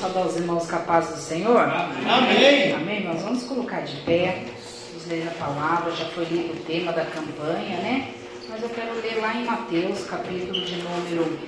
[0.00, 1.60] saudar os irmãos capazes do Senhor?
[1.60, 2.72] Amém.
[2.72, 3.04] Amém.
[3.04, 4.46] Nós vamos colocar de pé,
[4.88, 8.14] vamos ler a palavra, já foi lido o tema da campanha, né?
[8.48, 11.38] Mas eu quero ler lá em Mateus, capítulo de número.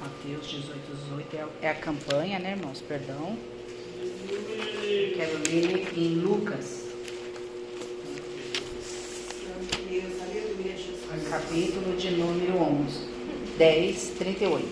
[0.00, 2.80] Mateus 18, 18 é, é a campanha, né, irmãos?
[2.80, 3.36] Perdão.
[5.16, 6.87] Quero ler em Lucas.
[11.30, 13.00] Capítulo de número 11,
[13.58, 14.66] 10, 38.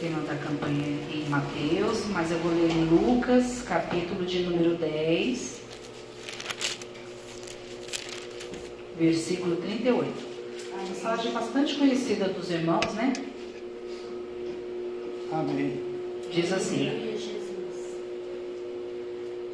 [0.00, 5.60] Tema da campanha em Mateus, mas eu vou ler em Lucas, capítulo de número 10,
[8.98, 10.12] versículo 38.
[10.72, 13.12] A mensagem bastante conhecida dos irmãos, né?
[15.30, 15.80] Amém.
[16.32, 17.05] Diz assim: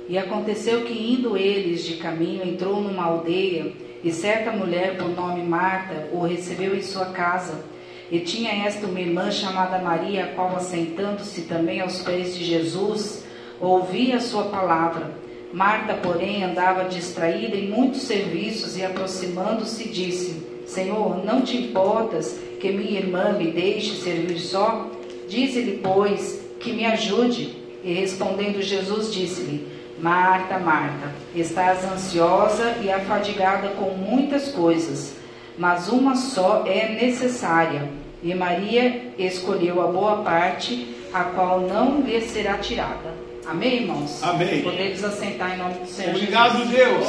[0.09, 3.72] E aconteceu que, indo eles de caminho, entrou numa aldeia,
[4.03, 7.64] e certa mulher, por nome Marta, o recebeu em sua casa.
[8.11, 13.25] E tinha esta uma irmã chamada Maria, a qual, assentando-se também aos pés de Jesus,
[13.61, 15.12] ouvia a sua palavra.
[15.53, 22.73] Marta, porém, andava distraída em muitos serviços e, aproximando-se, disse: Senhor, não te importas que
[22.73, 24.91] minha irmã me deixe servir só?
[25.28, 27.56] Dize-lhe, pois, que me ajude.
[27.84, 29.72] E respondendo Jesus, disse-lhe:
[30.03, 35.14] Marta, Marta, estás ansiosa e afadigada com muitas coisas,
[35.56, 37.89] mas uma só é necessária.
[38.20, 43.14] E Maria escolheu a boa parte, a qual não lhe será tirada.
[43.47, 44.20] Amém, irmãos?
[44.25, 44.62] Amém.
[44.62, 46.17] Podemos assentar em nome do Senhor.
[46.17, 46.67] Obrigado.
[46.67, 47.06] Deus.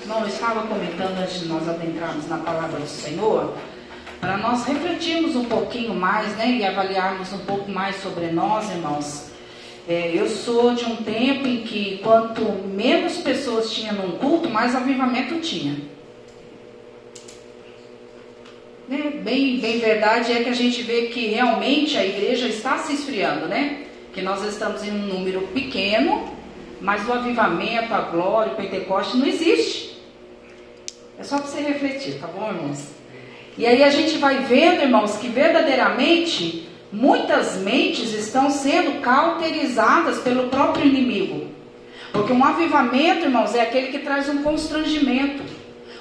[0.00, 3.52] Irmão, eu estava comentando antes de nós adentrarmos na palavra do Senhor,
[4.18, 9.31] para nós refletirmos um pouquinho mais, né, e avaliarmos um pouco mais sobre nós, irmãos.
[9.88, 14.76] É, eu sou de um tempo em que quanto menos pessoas tinha num culto, mais
[14.76, 15.76] avivamento tinha.
[18.88, 19.20] Né?
[19.22, 23.48] Bem, bem verdade é que a gente vê que realmente a igreja está se esfriando,
[23.48, 23.86] né?
[24.12, 26.32] Que nós estamos em um número pequeno,
[26.80, 30.00] mas o avivamento, a glória, o Pentecoste não existe.
[31.18, 32.88] É só para você refletir, tá bom, irmãos?
[33.58, 36.61] E aí a gente vai vendo, irmãos, que verdadeiramente
[36.92, 41.50] muitas mentes estão sendo cauterizadas pelo próprio inimigo.
[42.12, 45.42] Porque um avivamento, irmãos, é aquele que traz um constrangimento.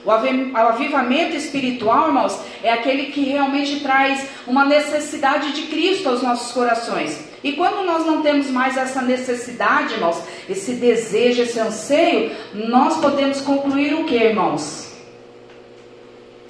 [0.04, 6.52] O avivamento espiritual, irmãos, é aquele que realmente traz uma necessidade de Cristo aos nossos
[6.52, 7.24] corações.
[7.44, 13.42] E quando nós não temos mais essa necessidade, irmãos, esse desejo, esse anseio, nós podemos
[13.42, 14.92] concluir o que, irmãos?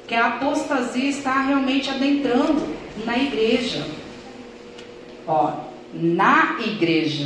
[0.07, 2.67] Que a apostasia está realmente adentrando
[3.05, 3.85] na igreja.
[5.31, 5.51] Ó,
[5.93, 7.25] na igreja.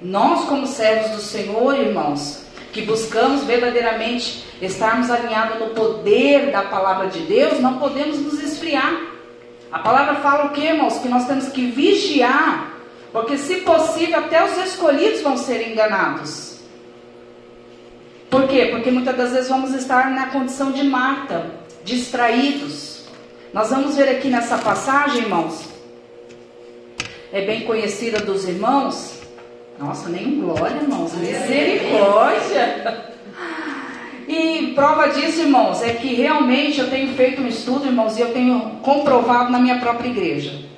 [0.00, 7.08] Nós, como servos do Senhor, irmãos, que buscamos verdadeiramente estarmos alinhados no poder da palavra
[7.08, 9.02] de Deus, não podemos nos esfriar.
[9.70, 10.98] A palavra fala o que, irmãos?
[10.98, 12.72] Que nós temos que vigiar,
[13.12, 16.58] porque se possível até os escolhidos vão ser enganados.
[18.30, 18.68] Por quê?
[18.70, 21.50] Porque muitas das vezes vamos estar na condição de Marta,
[21.84, 23.04] distraídos.
[23.52, 25.71] Nós vamos ver aqui nessa passagem, irmãos,
[27.32, 29.20] é bem conhecida dos irmãos,
[29.78, 31.14] nossa, nem glória, irmãos.
[31.14, 33.10] Misericórdia.
[34.28, 38.32] E prova disso, irmãos, é que realmente eu tenho feito um estudo, irmãos, e eu
[38.32, 40.70] tenho comprovado na minha própria igreja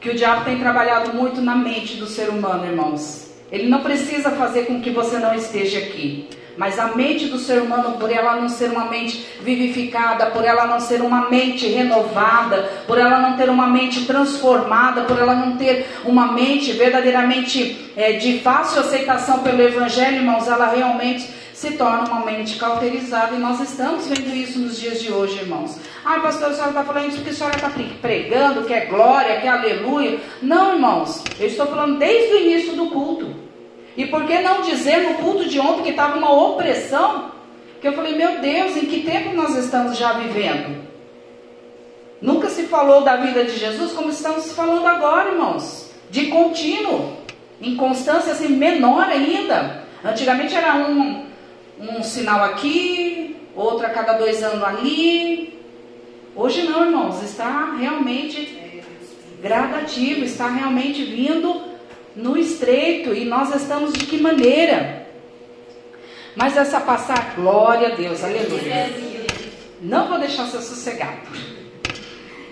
[0.00, 3.30] que o diabo tem trabalhado muito na mente do ser humano, irmãos.
[3.52, 6.28] Ele não precisa fazer com que você não esteja aqui.
[6.60, 10.66] Mas a mente do ser humano, por ela não ser uma mente vivificada, por ela
[10.66, 15.56] não ser uma mente renovada, por ela não ter uma mente transformada, por ela não
[15.56, 22.04] ter uma mente verdadeiramente é, de fácil aceitação pelo Evangelho, irmãos, ela realmente se torna
[22.10, 25.78] uma mente cauterizada e nós estamos vendo isso nos dias de hoje, irmãos.
[26.04, 27.72] Ah, pastor, a senhora está falando isso porque a senhora está
[28.02, 30.20] pregando, que é glória, que é aleluia.
[30.42, 33.39] Não, irmãos, eu estou falando desde o início do culto.
[34.00, 37.32] E por que não dizer no culto de ontem que estava uma opressão?
[37.82, 40.88] Que eu falei, meu Deus, em que tempo nós estamos já vivendo?
[42.18, 45.90] Nunca se falou da vida de Jesus como estamos falando agora, irmãos.
[46.08, 47.14] De contínuo.
[47.60, 49.84] Em constância assim, menor ainda.
[50.02, 51.26] Antigamente era um,
[51.78, 55.60] um sinal aqui, outro a cada dois anos ali.
[56.34, 57.22] Hoje não, irmãos.
[57.22, 58.80] Está realmente
[59.42, 61.69] gradativo, está realmente vindo
[62.14, 65.06] no estreito e nós estamos de que maneira?
[66.36, 68.90] Mas essa passar, glória a Deus, aleluia.
[69.80, 71.50] Não vou deixar ser sossegado.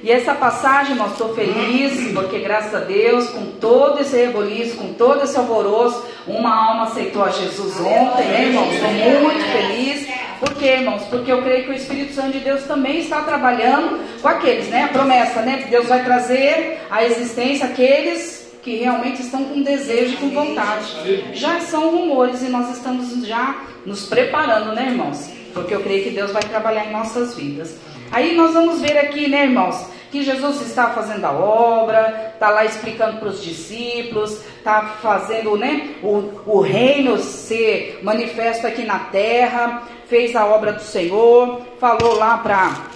[0.02, 4.92] E essa passagem, irmãos, estou feliz, porque graças a Deus, com todo esse reboliço, com
[4.94, 8.72] todo esse alvoroço, uma alma aceitou a Jesus ontem, né, irmãos?
[8.72, 8.90] Estou
[9.22, 10.08] muito feliz.
[10.38, 11.02] Por quê, irmãos?
[11.10, 14.84] Porque eu creio que o Espírito Santo de Deus também está trabalhando com aqueles, né?
[14.84, 15.66] A promessa, né?
[15.68, 20.86] Deus vai trazer à existência aqueles que realmente estão com desejo e com vontade.
[21.32, 25.30] Já são rumores e nós estamos já nos preparando, né, irmãos?
[25.54, 27.76] Porque eu creio que Deus vai trabalhar em nossas vidas.
[28.10, 32.64] Aí nós vamos ver aqui, né, irmãos, que Jesus está fazendo a obra, está lá
[32.64, 39.82] explicando para os discípulos, está fazendo né, o, o reino ser manifesto aqui na terra,
[40.06, 42.86] fez a obra do Senhor, falou lá para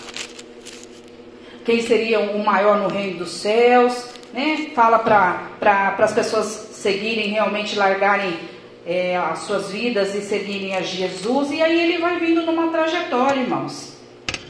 [1.65, 4.71] quem seria o maior no reino dos céus, né?
[4.75, 8.35] fala para pra, as pessoas seguirem, realmente largarem
[8.87, 13.41] é, as suas vidas e seguirem a Jesus, e aí ele vai vindo numa trajetória,
[13.41, 13.97] irmãos,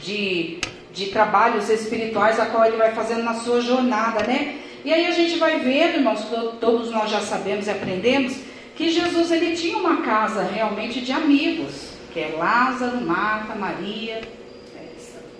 [0.01, 0.59] de
[0.93, 4.59] de trabalhos espirituais a qual ele vai fazendo na sua jornada, né?
[4.85, 6.25] E aí a gente vai vendo, irmãos,
[6.61, 8.37] todos nós já sabemos e aprendemos
[8.75, 14.21] que Jesus ele tinha uma casa realmente de amigos, que é Lázaro, Marta, Maria,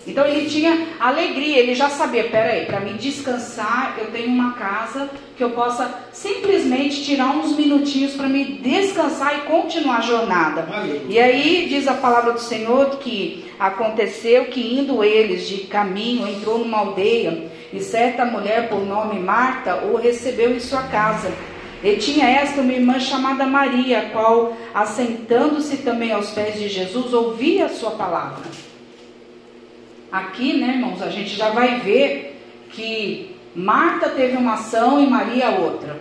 [0.06, 5.08] então ele tinha alegria, ele já sabia, peraí, para me descansar, eu tenho uma casa
[5.36, 10.68] que eu possa simplesmente tirar uns minutinhos para me descansar e continuar a jornada.
[11.08, 16.58] E aí diz a palavra do Senhor que aconteceu que indo eles de caminho, entrou
[16.58, 21.32] numa aldeia, e certa mulher por nome Marta o recebeu em sua casa.
[21.82, 27.12] E tinha esta uma irmã chamada Maria, a qual, assentando-se também aos pés de Jesus,
[27.12, 28.63] ouvia a sua palavra.
[30.14, 32.40] Aqui, né, irmãos, a gente já vai ver
[32.70, 36.00] que Marta teve uma ação e Maria outra.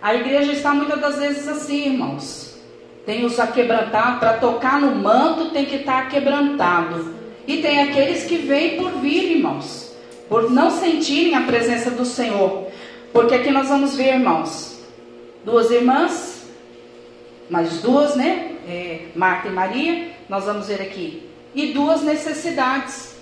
[0.00, 2.56] A igreja está muitas das vezes assim, irmãos.
[3.04, 7.16] Tem os aquebrantados, para tocar no manto tem que estar quebrantado.
[7.48, 9.92] E tem aqueles que vêm por vir, irmãos,
[10.28, 12.68] por não sentirem a presença do Senhor.
[13.12, 14.80] Porque aqui nós vamos ver, irmãos,
[15.44, 16.48] duas irmãs,
[17.50, 18.52] mais duas, né?
[18.68, 20.10] É, Marta e Maria.
[20.28, 23.16] Nós vamos ver aqui e duas necessidades.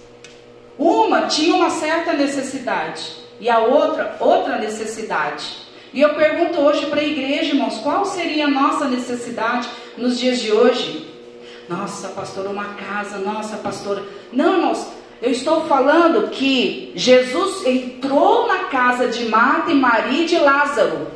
[0.78, 5.68] Uma tinha uma certa necessidade e a outra outra necessidade.
[5.92, 10.40] E eu pergunto hoje para a igreja, irmãos, qual seria a nossa necessidade nos dias
[10.40, 11.08] de hoje?
[11.68, 14.02] Nossa, pastora, uma casa, nossa, pastora.
[14.32, 14.86] Não, irmãos,
[15.20, 21.08] eu estou falando que Jesus entrou na casa de Marta e Maria e de Lázaro.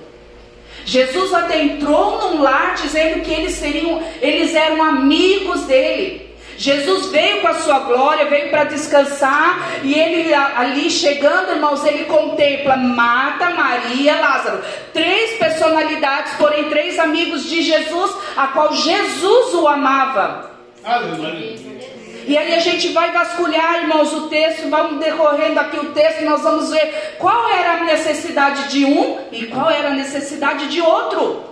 [0.85, 6.32] Jesus até entrou num lar dizendo que eles seriam, eles eram amigos dele.
[6.57, 12.05] Jesus veio com a sua glória, veio para descansar, e ele ali chegando, irmãos, ele
[12.05, 14.63] contempla Marta, Maria, Lázaro.
[14.93, 20.51] Três personalidades, porém três amigos de Jesus, a qual Jesus o amava.
[20.85, 21.83] Aleluia.
[22.27, 26.43] E aí a gente vai vasculhar, irmãos, o texto, vamos decorrendo aqui o texto, nós
[26.43, 31.52] vamos ver qual era a necessidade de um e qual era a necessidade de outro.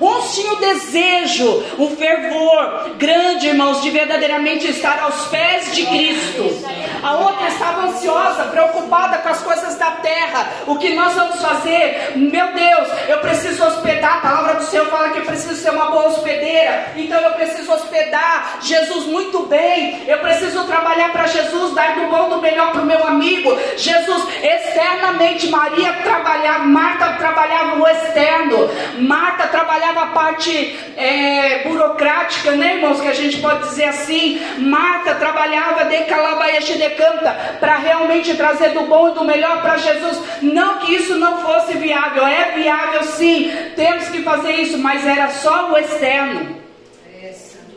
[0.00, 6.80] Uns tinham desejo, um fervor grande, irmãos, de verdadeiramente estar aos pés de Cristo.
[7.02, 10.48] A outra estava ansiosa, preocupada com as coisas da terra.
[10.66, 12.12] O que nós vamos fazer?
[12.16, 14.18] Meu Deus, eu preciso hospedar.
[14.18, 16.92] A palavra do Senhor fala que eu preciso ser uma boa hospedeira.
[16.96, 20.04] Então eu preciso hospedar Jesus muito bem.
[20.06, 23.58] Eu preciso trabalhar para Jesus, dar do bom do melhor para o meu amigo.
[23.76, 28.70] Jesus, externamente, Maria trabalhava, Marta trabalhava o externo.
[28.98, 33.00] Marta trabalhava trabalhava a parte é, burocrática, né, irmãos?
[33.00, 34.40] Que a gente pode dizer assim.
[34.58, 39.76] Marta trabalhava de calabaiaxi de canta para realmente trazer do bom e do melhor para
[39.76, 40.20] Jesus.
[40.42, 43.50] Não que isso não fosse viável, é viável sim.
[43.76, 46.60] Temos que fazer isso, mas era só o externo.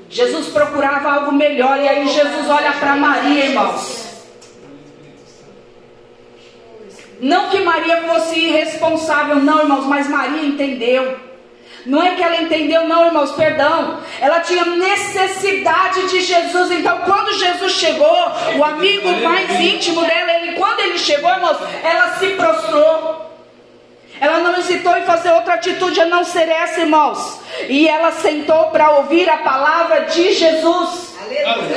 [0.10, 4.04] Jesus procurava algo melhor e aí Jesus olha para Maria, irmãos.
[7.20, 11.33] Não que Maria fosse irresponsável, não, irmãos, mas Maria entendeu.
[11.86, 14.00] Não é que ela entendeu, não, irmãos, perdão.
[14.22, 16.72] Ela tinha necessidade de Jesus.
[16.72, 22.16] Então, quando Jesus chegou, o amigo mais íntimo dela, ele, quando ele chegou, irmãos, ela
[22.18, 23.32] se prostrou.
[24.22, 27.42] Ela não hesitou em fazer outra atitude a não ser essa, irmãos.
[27.68, 31.14] E ela sentou para ouvir a palavra de Jesus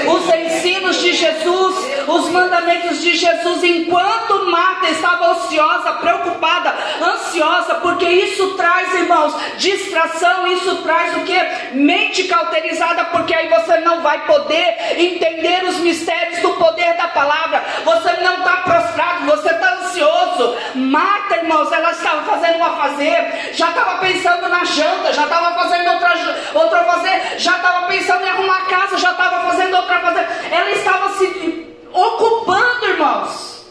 [0.09, 1.75] os ensinos de Jesus,
[2.07, 10.47] os mandamentos de Jesus, enquanto Marta estava ociosa, preocupada, ansiosa, porque isso traz, irmãos, distração,
[10.47, 11.39] isso traz o que?
[11.75, 17.63] Mente cauterizada, porque aí você não vai poder entender os mistérios do poder da palavra,
[17.85, 20.57] você não está prostrado, você está ansioso.
[20.75, 25.91] Marta, irmãos, ela estava fazendo uma fazer, já estava pensando na janta, já estava fazendo
[25.91, 26.15] outra,
[26.55, 30.21] outra fazer, já estava pensando em arrumar a casa, já estava fazendo outra coisa.
[30.51, 31.66] Ela estava se
[31.97, 33.67] ocupando, irmãos.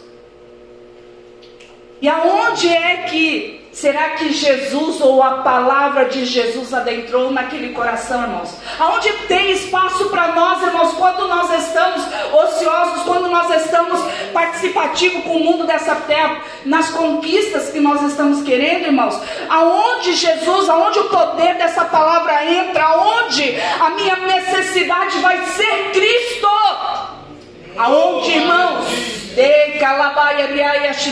[2.01, 8.21] E aonde é que Será que Jesus ou a palavra de Jesus adentrou naquele coração,
[8.21, 8.55] irmãos?
[8.79, 12.01] Aonde tem espaço para nós, irmãos, quando nós estamos
[12.33, 13.99] ociosos, quando nós estamos
[14.31, 19.19] participativos com o mundo dessa terra, nas conquistas que nós estamos querendo, irmãos?
[19.49, 22.81] Aonde Jesus, aonde o poder dessa palavra entra?
[22.81, 26.47] Aonde a minha necessidade vai ser Cristo?
[27.77, 29.15] Aonde, irmãos?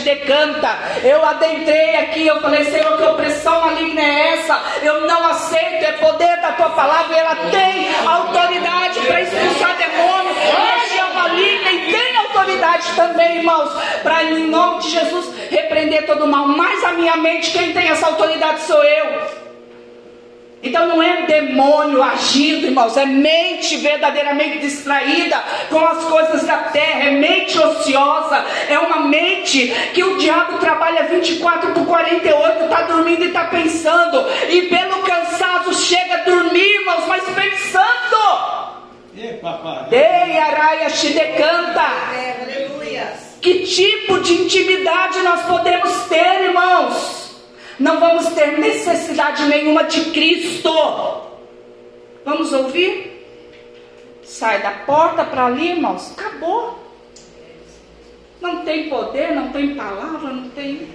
[0.00, 0.78] decanta.
[1.02, 4.60] Eu adentrei aqui, eu falei, Senhor, que opressão maligna é essa?
[4.82, 11.14] Eu não aceito, é poder da tua palavra, ela tem autoridade para expulsar demônios, região
[11.14, 13.70] maligna e tem autoridade também, irmãos,
[14.02, 16.48] para em nome de Jesus repreender todo o mal.
[16.48, 19.43] Mas a minha mente, quem tem essa autoridade sou eu.
[20.64, 25.36] Então não é demônio agindo, irmãos, é mente verdadeiramente distraída
[25.68, 31.04] com as coisas da terra, é mente ociosa, é uma mente que o diabo trabalha
[31.04, 37.04] 24 por 48, está dormindo e está pensando, e pelo cansaço chega a dormir, irmãos,
[37.08, 37.84] mas pensando.
[39.92, 41.82] Ei, araia, te decanta.
[43.42, 47.23] Que tipo de intimidade nós podemos ter, irmãos?
[47.78, 50.70] Não vamos ter necessidade nenhuma de Cristo.
[52.24, 53.14] Vamos ouvir?
[54.22, 56.12] Sai da porta para ali, irmãos.
[56.16, 56.78] Acabou.
[58.40, 60.88] Não tem poder, não tem palavra, não tem.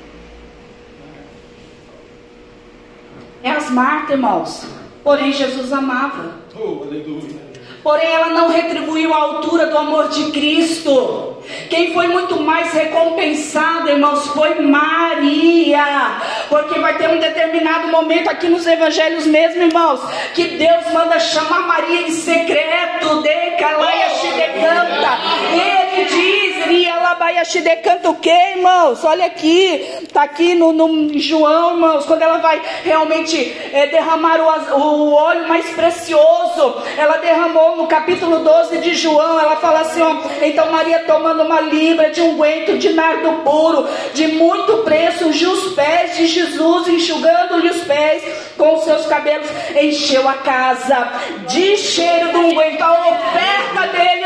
[3.41, 4.65] É as Marta, irmãos.
[5.03, 6.35] Porém, Jesus amava.
[6.55, 7.49] Oh, aleluia.
[7.81, 11.28] Porém, ela não retribuiu a altura do amor de Cristo.
[11.69, 16.17] Quem foi muito mais recompensado, irmãos, foi Maria.
[16.49, 20.01] Porque vai ter um determinado momento aqui nos evangelhos mesmo, irmãos,
[20.33, 24.09] que Deus manda chamar Maria em secreto, de calaia
[24.39, 25.17] decanta.
[25.53, 29.03] Ele diz, Rialabaia decanta o que, irmãos?
[29.03, 34.79] Olha aqui, está aqui no, no, João, irmãos, quando ela vai realmente é, derramar o,
[34.79, 40.15] o óleo mais precioso, ela derramou no capítulo 12 de João, ela fala assim: ó,
[40.41, 45.73] então Maria tomando uma libra de unguento de nardo puro, de muito preço, ungiu os
[45.73, 48.23] pés de Jesus, enxugando-lhe os pés
[48.57, 49.47] com os seus cabelos,
[49.79, 51.07] encheu a casa
[51.47, 52.81] de cheiro do unguento.
[52.81, 54.18] A oferta dele,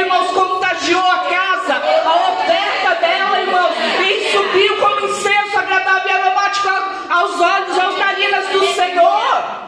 [7.14, 9.64] aos olhos, aos narinas do Senhor.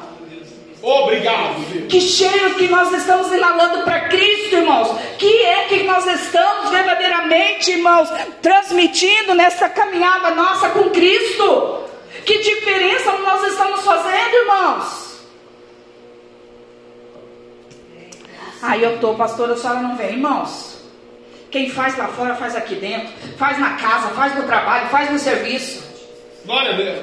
[0.82, 1.88] Obrigado, Deus.
[1.88, 5.00] Que cheiro que nós estamos inalando para Cristo, irmãos.
[5.18, 8.10] Que é que nós estamos verdadeiramente, irmãos,
[8.42, 11.84] transmitindo nessa caminhada nossa com Cristo?
[12.26, 15.06] Que diferença nós estamos fazendo, irmãos?
[18.62, 20.80] Aí eu tô, pastora, a senhora não vem, irmãos.
[21.52, 23.10] Quem faz lá fora, faz aqui dentro.
[23.38, 25.85] Faz na casa, faz no trabalho, faz no serviço.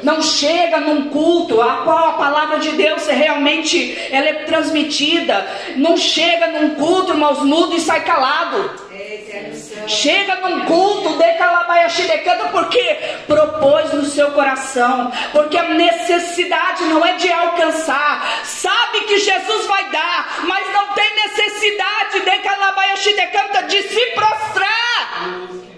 [0.02, 5.46] Não chega num culto a qual a palavra de Deus é realmente ela é transmitida.
[5.76, 8.70] Não chega num culto, irmãos, mudo e sai calado.
[9.86, 17.04] Chega num culto de calabaiaxi decanta porque propôs no seu coração, porque a necessidade não
[17.04, 22.20] é de alcançar, sabe que Jesus vai dar, mas não tem necessidade.
[22.20, 25.71] De calabaiaxi decanta de se prostrar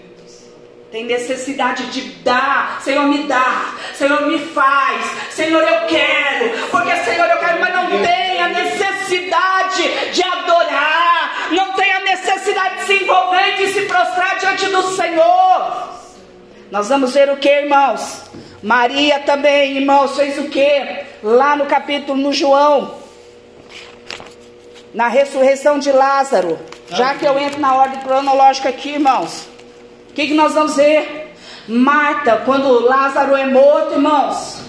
[0.91, 7.29] tem necessidade de dar, Senhor me dá, Senhor me faz, Senhor eu quero, porque Senhor
[7.29, 13.03] eu quero, mas não tem a necessidade de adorar, não tem a necessidade de se
[13.03, 15.89] envolver e de se prostrar diante do Senhor.
[16.71, 18.23] Nós vamos ver o que, irmãos?
[18.61, 21.03] Maria também, irmãos, fez o que?
[21.21, 22.95] Lá no capítulo no João,
[24.93, 26.57] na ressurreição de Lázaro.
[26.89, 29.54] Já que eu entro na ordem cronológica aqui, irmãos
[30.15, 31.33] que, que nós vamos ver?
[31.67, 34.61] Marta, quando Lázaro é morto, irmãos.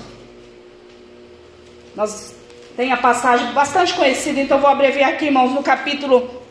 [1.95, 2.35] Nós
[2.77, 6.43] tem a passagem bastante conhecida, então vou abreviar aqui, irmãos, no capítulo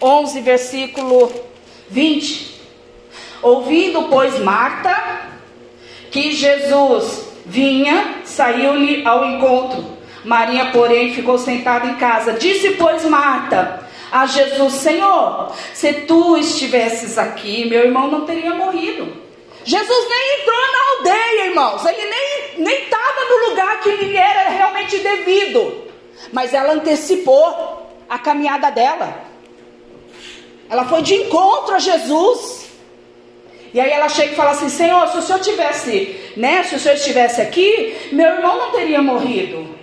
[0.00, 1.32] 11, versículo
[1.90, 2.54] 20.
[3.42, 5.22] Ouvindo, pois, Marta,
[6.10, 9.96] que Jesus vinha, saiu-lhe ao encontro.
[10.24, 12.34] Maria, porém, ficou sentada em casa.
[12.34, 13.85] Disse, pois, Marta:
[14.16, 19.14] a Jesus: Senhor, se tu estivesses aqui, meu irmão não teria morrido.
[19.62, 21.84] Jesus nem entrou na aldeia, irmãos.
[21.84, 22.10] Ele
[22.56, 25.84] nem estava no lugar que lhe era realmente devido.
[26.32, 29.22] Mas ela antecipou a caminhada dela.
[30.70, 32.70] Ela foi de encontro a Jesus.
[33.74, 36.62] E aí ela chega e fala assim: Senhor, se o senhor tivesse, né?
[36.62, 39.75] Se o senhor estivesse aqui, meu irmão não teria morrido.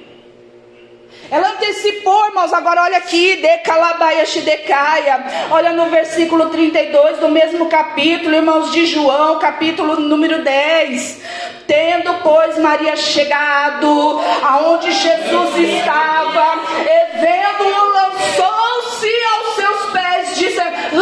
[1.33, 2.53] Ela antecipou, irmãos.
[2.53, 5.47] Agora olha aqui, decalabaia shidecaia.
[5.49, 11.21] Olha no versículo 32 do mesmo capítulo, irmãos de João, capítulo número 10.
[11.65, 20.93] Tendo, pois, Maria chegado aonde Jesus estava, e vendo-o, lançou-se aos seus pés, dizendo: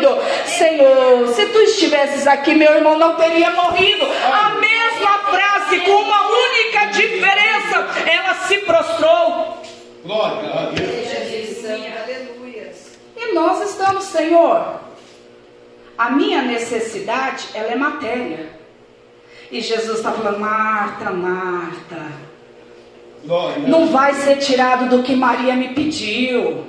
[0.00, 4.04] dizendo: Senhor, se tu estivesses aqui, meu irmão não teria morrido.
[4.04, 9.62] A mesma frase, com uma única diferença, ela se prostrou.
[10.04, 11.10] Glória a Deus.
[13.16, 14.80] E nós estamos, Senhor.
[15.96, 18.48] A minha necessidade, ela é matéria.
[19.50, 22.30] E Jesus está falando, Marta, Marta.
[23.24, 23.68] Glória.
[23.68, 26.64] Não vai ser tirado do que Maria me pediu.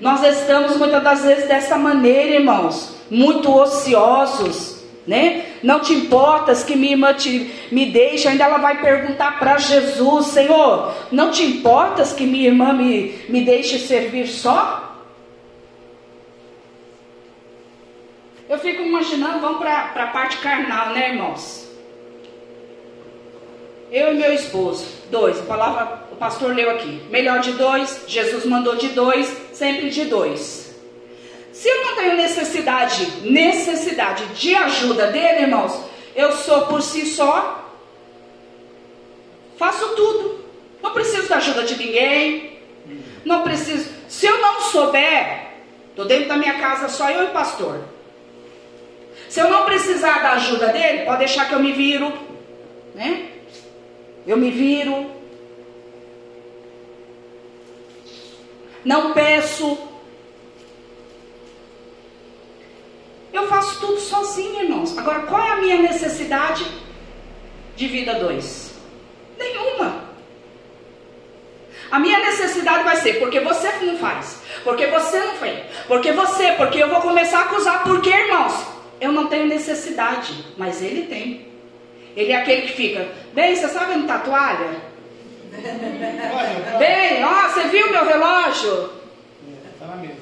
[0.00, 5.46] Nós estamos muitas das vezes dessa maneira, irmãos, muito ociosos, né?
[5.62, 10.26] Não te importas que minha irmã te, me deixe, ainda ela vai perguntar para Jesus,
[10.26, 14.82] Senhor, não te importas que minha irmã me, me deixe servir só?
[18.48, 21.65] Eu fico imaginando, vamos para a parte carnal, né, irmãos?
[23.96, 27.00] Eu e meu esposo, dois, a palavra o pastor leu aqui.
[27.08, 30.76] Melhor de dois, Jesus mandou de dois, sempre de dois.
[31.50, 35.80] Se eu não tenho necessidade, necessidade de ajuda dele, irmãos,
[36.14, 37.72] eu sou por si só,
[39.56, 40.44] faço tudo.
[40.82, 42.58] Não preciso da ajuda de ninguém.
[43.24, 43.88] Não preciso.
[44.10, 45.52] Se eu não souber,
[45.88, 47.80] estou dentro da minha casa só eu e o pastor.
[49.30, 52.12] Se eu não precisar da ajuda dele, pode deixar que eu me viro,
[52.94, 53.35] né?
[54.26, 55.10] Eu me viro.
[58.84, 59.78] Não peço.
[63.32, 64.96] Eu faço tudo sozinho, irmãos.
[64.98, 66.66] Agora, qual é a minha necessidade
[67.76, 68.74] de vida 2?
[69.38, 70.06] Nenhuma.
[71.90, 76.52] A minha necessidade vai ser porque você não faz, porque você não fez, porque você,
[76.52, 78.66] porque eu vou começar a acusar, porque, irmãos,
[79.00, 81.55] eu não tenho necessidade, mas ele tem.
[82.16, 84.96] Ele é aquele que fica, bem, você sabe onde está a toalha?
[86.78, 88.90] Bem, ó, você viu meu relógio?
[89.74, 90.14] Está na mesa.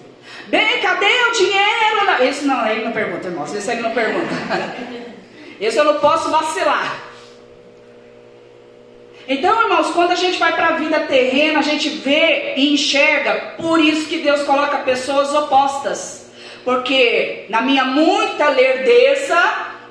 [0.46, 1.74] Bem, cadê o dinheiro?
[2.22, 3.52] Esse não, ele não pergunta, irmãos.
[3.54, 4.28] Esse ele não pergunta.
[5.60, 6.98] Esse eu não posso vacilar.
[9.26, 13.54] Então, irmãos, quando a gente vai para a vida terrena, a gente vê e enxerga.
[13.56, 16.30] Por isso que Deus coloca pessoas opostas.
[16.64, 19.38] Porque na minha muita lerdeza,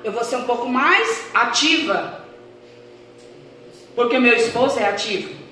[0.03, 2.25] eu vou ser um pouco mais ativa.
[3.95, 5.43] Porque meu esposo é ativo.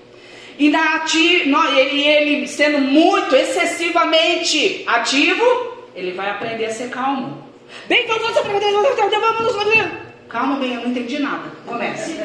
[0.58, 5.44] E na ati, ele, ele sendo muito, excessivamente ativo,
[5.96, 7.48] ele vai aprender a ser calmo.
[7.88, 8.42] Bem, então você
[10.28, 11.52] Calma, bem, eu não entendi nada.
[11.66, 12.18] Comece.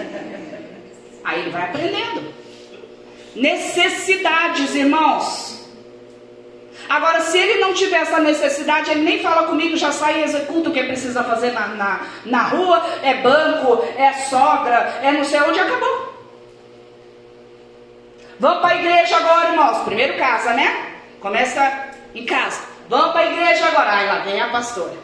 [1.24, 2.34] Aí ele vai aprendendo.
[3.34, 5.55] Necessidades, irmãos.
[6.88, 10.68] Agora, se ele não tiver essa necessidade, ele nem fala comigo, já sai e executa
[10.68, 15.40] o que precisa fazer na, na, na rua, é banco, é sogra, é não sei
[15.40, 16.14] onde, acabou.
[18.38, 19.78] Vamos para a igreja agora, irmãos.
[19.84, 20.92] Primeiro casa, né?
[21.20, 22.60] Começa em casa.
[22.88, 23.92] Vamos para a igreja agora.
[23.92, 24.94] Aí lá vem a pastora.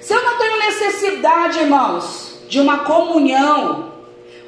[0.00, 3.93] Se eu não tenho necessidade, irmãos, de uma comunhão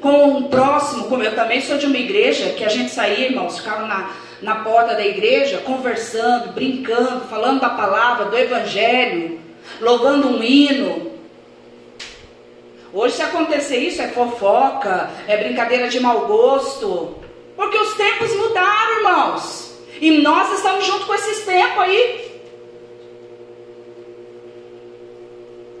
[0.07, 3.57] com um próximo, como eu também sou de uma igreja, que a gente saía, irmãos,
[3.57, 9.37] ficava na, na porta da igreja, conversando, brincando, falando da palavra, do evangelho,
[9.81, 11.11] louvando um hino.
[12.93, 17.17] Hoje, se acontecer isso, é fofoca, é brincadeira de mau gosto,
[17.57, 22.41] porque os tempos mudaram, irmãos, e nós estamos junto com esses tempos aí.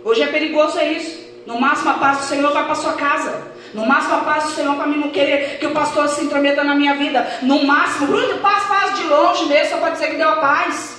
[0.03, 1.17] Hoje é perigoso é isso.
[1.45, 3.55] No máximo a paz do Senhor vai para sua casa.
[3.77, 6.63] No máximo, a paz do Senhor para mim não querer que o pastor se intrometa
[6.63, 7.27] na minha vida.
[7.43, 10.97] No máximo, Bruno, paz, paz de longe mesmo, só para dizer que deu a paz.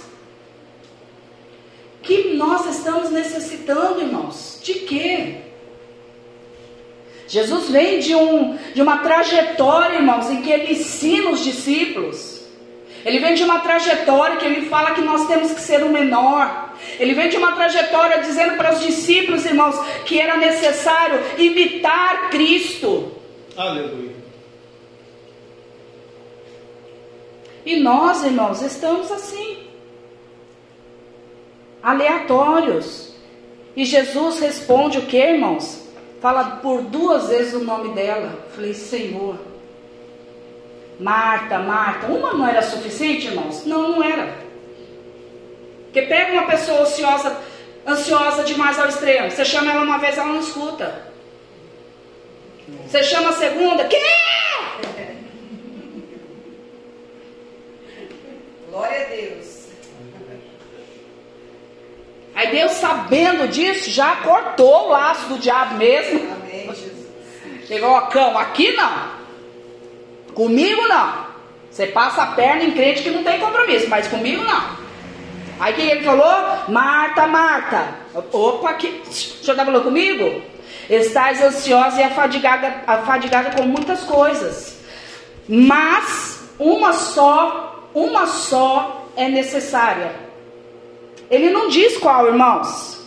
[2.01, 4.61] Que nós estamos necessitando, irmãos?
[4.63, 5.39] De quê?
[7.27, 12.45] Jesus vem de, um, de uma trajetória, irmãos, em que ele ensina os discípulos.
[13.05, 16.68] Ele vem de uma trajetória que ele fala que nós temos que ser o menor.
[16.99, 23.13] Ele vem de uma trajetória dizendo para os discípulos, irmãos, que era necessário imitar Cristo.
[23.57, 24.17] Aleluia.
[27.65, 29.59] E nós, irmãos, estamos assim,
[31.83, 33.15] aleatórios.
[33.77, 35.87] E Jesus responde o que, irmãos?
[36.21, 38.47] Fala por duas vezes o nome dela.
[38.55, 39.39] Falei, Senhor.
[40.99, 42.07] Marta, Marta.
[42.07, 43.65] Uma não era suficiente, irmãos?
[43.65, 44.48] Não, não era.
[45.89, 47.37] Porque pega uma pessoa ociosa,
[47.87, 49.31] ansiosa demais ao extremo.
[49.31, 51.09] Você chama ela uma vez, ela não escuta.
[52.87, 53.97] Você chama a segunda, que?
[58.71, 59.69] Glória a Deus.
[62.35, 66.31] Aí Deus, sabendo disso, já cortou o laço do diabo mesmo.
[66.33, 67.09] Amém, Jesus.
[67.67, 69.19] Chegou, ó, cão, aqui não.
[70.35, 71.27] Comigo não.
[71.71, 74.88] Você passa a perna em crente que não tem compromisso, mas comigo não.
[75.59, 76.59] Aí que ele falou?
[76.69, 77.95] Marta, Marta.
[78.33, 79.03] Opa, que.
[79.07, 80.43] O senhor está falando comigo?
[80.89, 84.79] Estás ansiosa e afadigada, afadigada com muitas coisas.
[85.49, 90.13] Mas uma só, uma só é necessária.
[91.31, 92.99] Ele não diz qual, irmãos.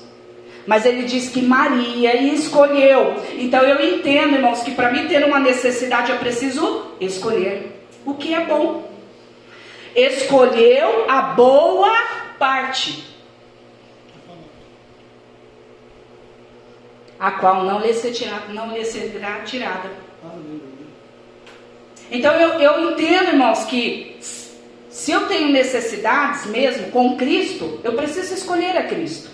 [0.68, 3.16] Mas ele diz que Maria escolheu.
[3.38, 8.34] Então eu entendo, irmãos, que para mim ter uma necessidade é preciso escolher o que
[8.34, 8.90] é bom.
[9.96, 13.04] Escolheu a boa parte,
[17.20, 19.92] a qual não lhe, ser tirada, não lhe será tirada.
[22.10, 24.18] Então eu, eu entendo, irmãos, que
[24.90, 29.30] se eu tenho necessidades mesmo com Cristo, eu preciso escolher a Cristo.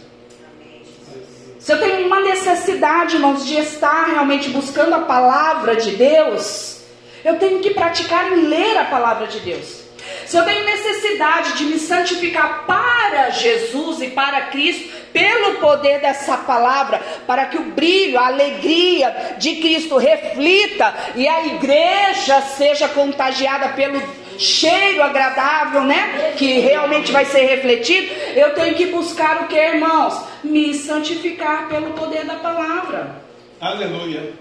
[1.59, 6.81] Se eu tenho uma necessidade, irmãos, de estar realmente buscando a palavra de Deus,
[7.23, 9.86] eu tenho que praticar em ler a palavra de Deus.
[10.27, 16.35] Se eu tenho necessidade de me santificar para Jesus e para Cristo, pelo poder dessa
[16.35, 23.69] palavra, para que o brilho, a alegria de Cristo reflita e a igreja seja contagiada
[23.69, 24.01] pelo
[24.37, 26.33] cheiro agradável, né?
[26.37, 28.13] Que realmente vai ser refletido.
[28.35, 30.21] Eu tenho que buscar o que, irmãos?
[30.43, 33.21] Me santificar pelo poder da palavra.
[33.61, 34.33] Aleluia.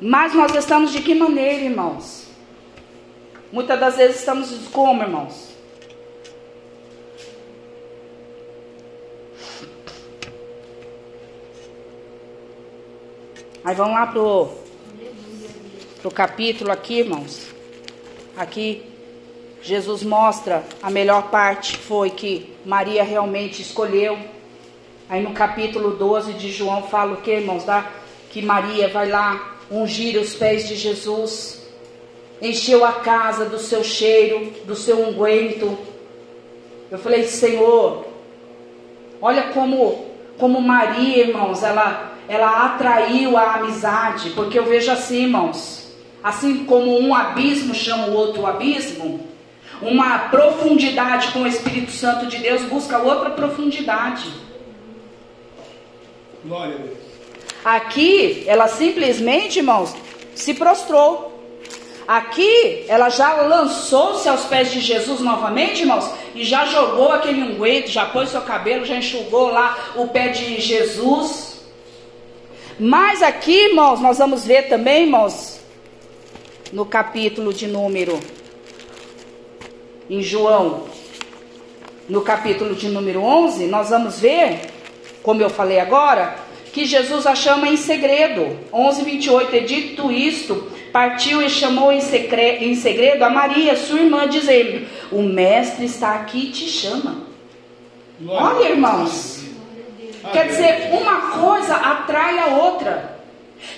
[0.00, 2.27] Mas nós estamos de que maneira, irmãos?
[3.50, 5.48] Muitas das vezes estamos como, irmãos?
[13.64, 14.50] Aí vamos lá pro,
[16.02, 17.48] pro capítulo aqui, irmãos.
[18.36, 18.82] Aqui
[19.62, 24.18] Jesus mostra a melhor parte foi que Maria realmente escolheu.
[25.08, 27.64] Aí no capítulo 12 de João fala o que, irmãos?
[27.64, 27.90] Da,
[28.30, 31.57] que Maria vai lá ungir os pés de Jesus,
[32.40, 35.76] encheu a casa do seu cheiro, do seu unguento.
[36.90, 38.06] Eu falei, Senhor,
[39.20, 40.06] olha como,
[40.38, 46.98] como Maria, irmãos, ela, ela atraiu a amizade, porque eu vejo assim, irmãos, assim como
[46.98, 49.26] um abismo chama o outro abismo,
[49.80, 54.28] uma profundidade com o Espírito Santo de Deus busca outra profundidade.
[56.44, 56.98] Glória a Deus.
[57.64, 59.94] Aqui, ela simplesmente, irmãos,
[60.34, 61.27] se prostrou.
[62.08, 67.88] Aqui, ela já lançou-se aos pés de Jesus novamente, irmãos, e já jogou aquele unguento,
[67.88, 71.60] já pôs seu cabelo, já enxugou lá o pé de Jesus.
[72.80, 75.60] Mas aqui, irmãos, nós vamos ver também, irmãos,
[76.72, 78.18] no capítulo de número,
[80.08, 80.84] em João,
[82.08, 84.60] no capítulo de número 11, nós vamos ver,
[85.22, 86.36] como eu falei agora,
[86.72, 88.58] que Jesus a chama em segredo.
[88.72, 89.56] 11, 28.
[89.56, 95.84] E dito isto, partiu e chamou em, segredo, a Maria, sua irmã, dizendo: O mestre
[95.84, 97.18] está aqui e te chama.
[98.26, 99.44] Olha, irmãos.
[100.32, 103.16] Quer dizer, uma coisa atrai a outra.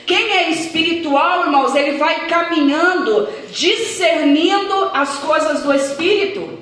[0.06, 6.58] Quem é espiritual, irmãos, ele vai caminhando, discernindo as coisas do espírito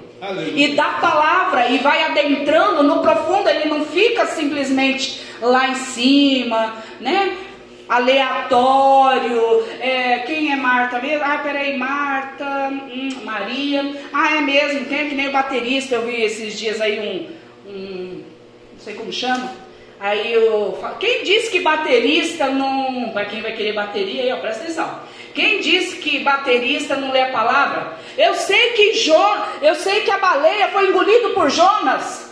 [0.57, 6.75] e da palavra e vai adentrando no profundo, ele não fica simplesmente lá em cima,
[7.01, 7.37] né?
[7.88, 11.24] Aleatório, é, quem é Marta mesmo?
[11.24, 15.94] Ah, peraí, Marta, hum, Maria, ah, é mesmo, quem é que nem o baterista?
[15.94, 17.01] Eu vi esses dias aí
[17.66, 18.22] um, um
[18.74, 19.51] não sei como chama.
[20.01, 23.11] Aí eu falo, quem disse que baterista não.
[23.11, 25.01] Para quem vai querer bateria aí, ó, presta atenção.
[25.35, 27.96] Quem disse que baterista não lê a palavra?
[28.16, 29.14] Eu sei que jo,
[29.61, 32.28] eu sei que a baleia foi engolido por Jonas.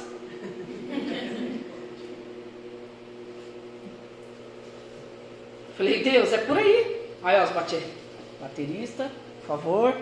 [5.76, 6.96] Falei, Deus, é por aí.
[7.22, 7.82] Aí, ó, os bate-
[8.40, 9.10] baterista,
[9.40, 9.94] por favor.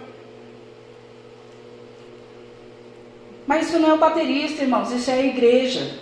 [3.46, 5.98] Mas isso não é o baterista, irmãos, isso é a igreja.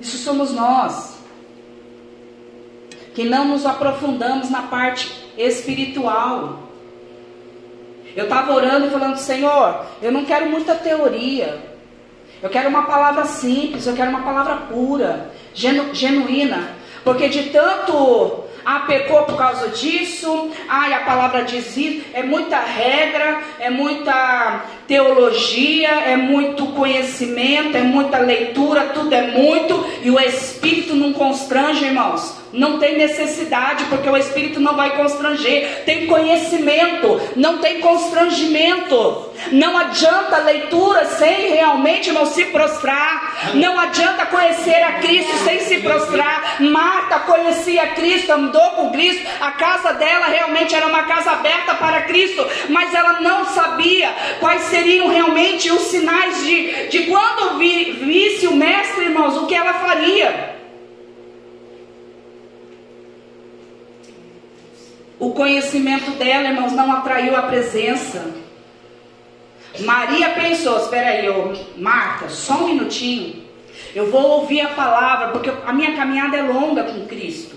[0.00, 1.18] Isso somos nós.
[3.14, 6.60] Que não nos aprofundamos na parte espiritual.
[8.14, 11.58] Eu estava orando e falando, Senhor, eu não quero muita teoria.
[12.42, 16.79] Eu quero uma palavra simples, eu quero uma palavra pura, genu- genuína.
[17.04, 20.50] Porque de tanto Ah, pecou por causa disso.
[20.68, 22.04] Ah, a palavra diz isso.
[22.12, 29.82] É muita regra, é muita teologia, é muito conhecimento, é muita leitura, tudo é muito.
[30.02, 32.39] E o Espírito não constrange, irmãos.
[32.52, 35.84] Não tem necessidade, porque o Espírito não vai constranger.
[35.84, 39.30] Tem conhecimento, não tem constrangimento.
[39.52, 43.52] Não adianta leitura sem realmente, irmão, se prostrar.
[43.54, 46.60] Não adianta conhecer a Cristo sem se prostrar.
[46.60, 49.24] Marta conhecia Cristo, andou com Cristo.
[49.40, 54.62] A casa dela realmente era uma casa aberta para Cristo, mas ela não sabia quais
[54.62, 59.74] seriam realmente os sinais de, de quando vi, visse o Mestre, irmãos, o que ela
[59.74, 60.59] faria.
[65.20, 68.24] O conhecimento dela, irmãos, não atraiu a presença.
[69.80, 73.44] Maria pensou: espera aí, ô, Marta, só um minutinho.
[73.94, 77.54] Eu vou ouvir a palavra, porque a minha caminhada é longa com Cristo.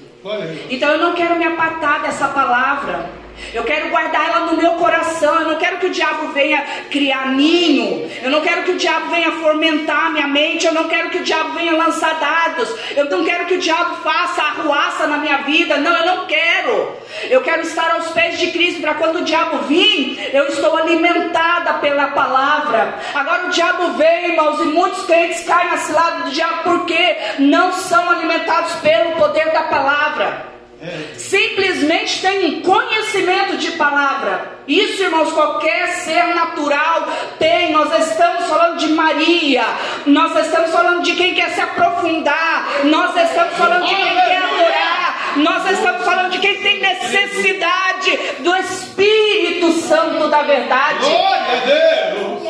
[0.70, 3.10] Então eu não quero me apartar dessa palavra.
[3.54, 5.42] Eu quero guardar ela no meu coração.
[5.42, 8.10] Eu não quero que o diabo venha criar ninho.
[8.22, 10.66] Eu não quero que o diabo venha fomentar minha mente.
[10.66, 12.74] Eu não quero que o diabo venha lançar dados.
[12.96, 15.78] Eu não quero que o diabo faça arruaça na minha vida.
[15.78, 17.04] Não, eu não quero.
[17.30, 21.74] Eu quero estar aos pés de Cristo para quando o diabo vir, eu estou alimentada
[21.76, 22.96] pela palavra.
[23.14, 27.72] Agora o diabo vem, irmãos, e muitos crentes caem nesse lado do diabo porque não
[27.72, 30.53] são alimentados pelo poder da palavra.
[31.18, 34.54] Simplesmente tem um conhecimento de palavra.
[34.68, 37.08] Isso, irmãos, qualquer ser natural
[37.40, 37.72] tem.
[37.72, 39.66] Nós estamos falando de Maria.
[40.06, 42.86] Nós estamos falando de quem quer se aprofundar.
[42.86, 45.34] Nós estamos falando de quem quer adorar.
[45.38, 51.10] Nós estamos falando de quem tem necessidade do Espírito Santo da verdade.
[51.10, 52.44] Glória a Deus.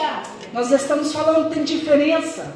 [0.53, 2.55] Nós estamos falando, tem diferença.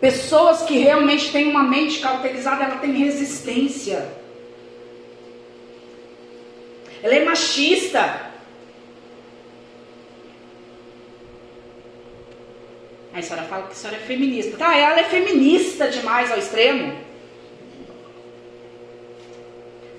[0.00, 4.06] Pessoas que realmente têm uma mente cauterizada, ela tem resistência.
[7.02, 8.30] Ela é machista.
[13.12, 14.58] Aí a senhora fala que a senhora é feminista.
[14.58, 16.94] Tá, ela é feminista demais ao extremo.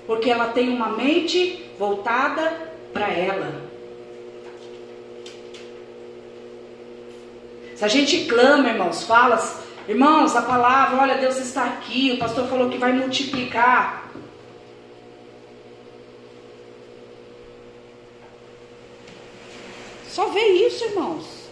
[0.06, 3.68] Porque ela tem uma mente voltada para ela.
[7.74, 9.36] Se a gente clama, irmãos, fala
[9.88, 12.12] Irmãos, a palavra, olha, Deus está aqui.
[12.12, 14.12] O pastor falou que vai multiplicar.
[20.06, 21.48] Só vê isso, irmãos.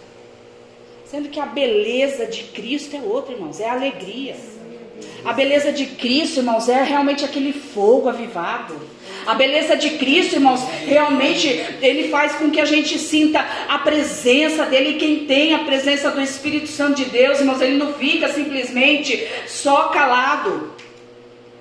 [1.05, 4.35] Sendo que a beleza de Cristo é outra, irmãos, é a alegria.
[5.27, 8.79] A beleza de Cristo, irmãos, é realmente aquele fogo avivado.
[9.25, 11.49] A beleza de Cristo, irmãos, realmente
[11.81, 14.91] ele faz com que a gente sinta a presença dele.
[14.91, 19.27] E quem tem a presença do Espírito Santo de Deus, irmãos, ele não fica simplesmente
[19.45, 20.71] só calado.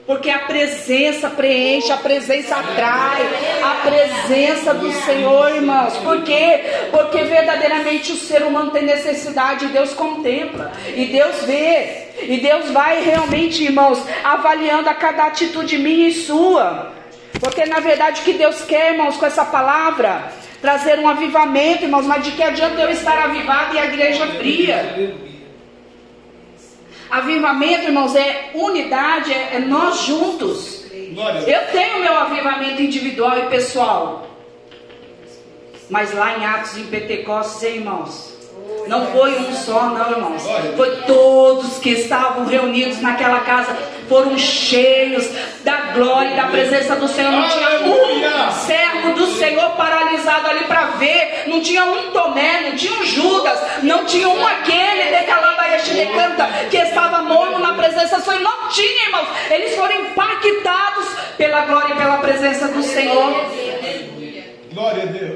[0.06, 3.22] Porque a presença preenche, a presença atrai,
[3.64, 5.96] a presença do Senhor, irmãos.
[5.96, 6.60] Por quê?
[6.92, 12.70] Porque verdadeiramente o ser humano tem necessidade, e Deus contempla, e Deus vê, e Deus
[12.70, 16.92] vai realmente, irmãos, avaliando a cada atitude minha e sua.
[17.40, 22.06] Porque na verdade o que Deus quer, irmãos, com essa palavra, trazer um avivamento, irmãos,
[22.06, 25.14] mas de que adianta eu estar avivado e a igreja fria?
[27.10, 30.86] Avivamento, irmãos, é unidade, é, é nós juntos.
[31.46, 34.26] Eu tenho meu avivamento individual e pessoal.
[35.88, 38.35] Mas lá em Atos, em Pentecostes, irmãos,
[38.86, 40.42] não foi um só, não, irmãos.
[40.76, 43.76] Foi todos que estavam reunidos naquela casa,
[44.08, 45.28] foram cheios
[45.64, 47.32] da glória e da presença do Senhor.
[47.32, 51.44] Não tinha um servo do Senhor paralisado ali para ver.
[51.46, 54.86] Não tinha um Tomé, não tinha um Judas, não tinha um aquele
[55.96, 58.40] de canta que estava morno na presença do Senhor.
[58.40, 59.28] Não tinha, irmãos.
[59.50, 63.46] Eles foram impactados pela glória e pela presença do Senhor.
[64.72, 65.35] Glória a Deus.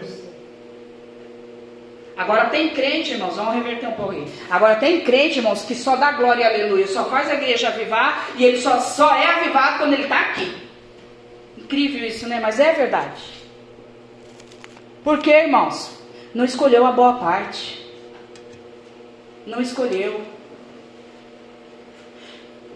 [2.20, 4.26] Agora tem crente, irmãos, vamos reverter um aí.
[4.50, 8.28] Agora tem crente, irmãos, que só dá glória e aleluia, só faz a igreja avivar
[8.36, 10.54] e ele só, só é avivado quando ele está aqui.
[11.56, 12.38] Incrível isso, né?
[12.38, 13.22] Mas é verdade.
[15.02, 15.98] Por quê, irmãos?
[16.34, 17.90] Não escolheu a boa parte.
[19.46, 20.20] Não escolheu.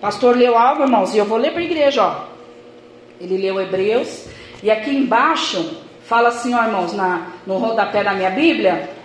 [0.01, 2.25] Pastor leu algo, irmãos, e eu vou ler para a igreja, ó.
[3.21, 4.27] Ele leu Hebreus,
[4.63, 9.04] e aqui embaixo fala assim, ó, irmãos, na, no rodapé da minha Bíblia,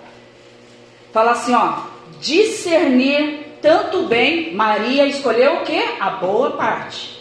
[1.11, 1.79] Fala assim, ó,
[2.19, 5.83] discernir tanto bem, Maria escolheu o que?
[5.99, 7.19] A boa parte.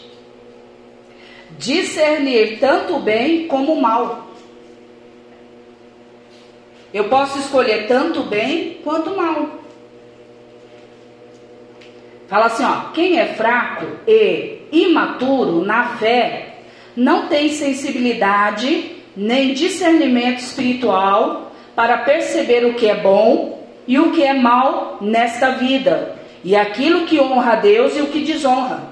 [1.57, 4.27] Discernir tanto bem como mal.
[6.93, 9.59] Eu posso escolher tanto bem quanto mal.
[12.27, 16.59] Fala assim, ó, quem é fraco e imaturo na fé
[16.95, 23.58] não tem sensibilidade nem discernimento espiritual para perceber o que é bom
[23.89, 28.05] e o que é mal nesta vida, e aquilo que honra a Deus e o
[28.05, 28.83] que desonra.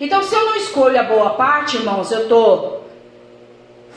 [0.00, 2.86] Então, se eu não escolho a boa parte, irmãos, eu estou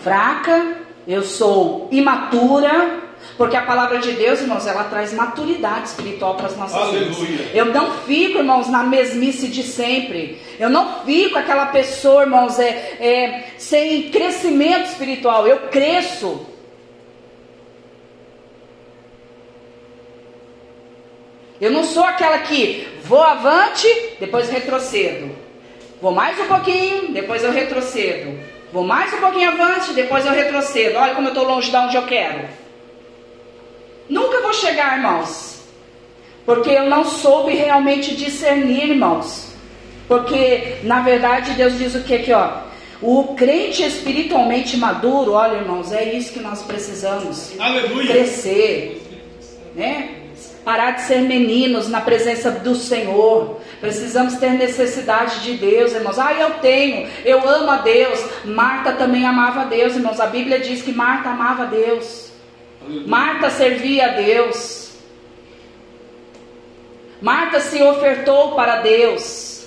[0.02, 3.00] fraca, eu sou imatura,
[3.38, 7.14] porque a palavra de Deus, irmãos, ela traz maturidade espiritual para as nossas Aleluia.
[7.14, 7.48] vidas.
[7.54, 10.42] Eu não fico, irmãos, na mesmice de sempre.
[10.60, 12.70] Eu não fico aquela pessoa, irmãos, é,
[13.00, 15.46] é, sem crescimento espiritual.
[15.46, 16.49] Eu cresço.
[21.60, 23.88] Eu não sou aquela que vou avante,
[24.20, 25.30] depois retrocedo.
[26.02, 28.40] Vou mais um pouquinho, depois eu retrocedo.
[28.72, 30.98] Vou mais um pouquinho avante, depois eu retrocedo.
[30.98, 32.48] Olha como eu estou longe de onde eu quero.
[34.08, 35.60] Nunca vou chegar, irmãos.
[36.46, 39.52] Porque eu não soube realmente discernir, irmãos.
[40.08, 42.62] Porque, na verdade, Deus diz o que aqui, ó.
[43.02, 47.54] O crente espiritualmente maduro, olha, irmãos, é isso que nós precisamos.
[47.60, 48.12] Aleluia.
[48.12, 49.02] Crescer,
[49.76, 50.19] né?
[50.70, 53.60] Parar de ser meninos na presença do Senhor.
[53.82, 56.20] Precisamos ter necessidade de Deus, irmãos.
[56.20, 58.24] Ah, eu tenho, eu amo a Deus.
[58.46, 60.20] Marta também amava a Deus, irmãos.
[60.20, 62.32] A Bíblia diz que Marta amava a Deus.
[63.08, 64.92] Marta servia a Deus.
[67.20, 69.66] Marta se ofertou para Deus.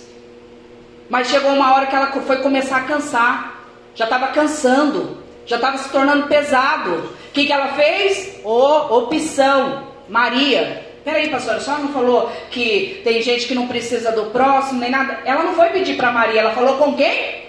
[1.10, 3.66] Mas chegou uma hora que ela foi começar a cansar.
[3.96, 5.18] Já estava cansando.
[5.46, 6.92] Já estava se tornando pesado.
[6.92, 8.38] O que, que ela fez?
[8.44, 9.90] Oh, opção.
[10.08, 10.91] Maria.
[11.04, 14.90] Peraí, pastora, a senhora não falou que tem gente que não precisa do próximo nem
[14.90, 15.20] nada?
[15.24, 17.42] Ela não foi pedir para Maria, ela falou com quem?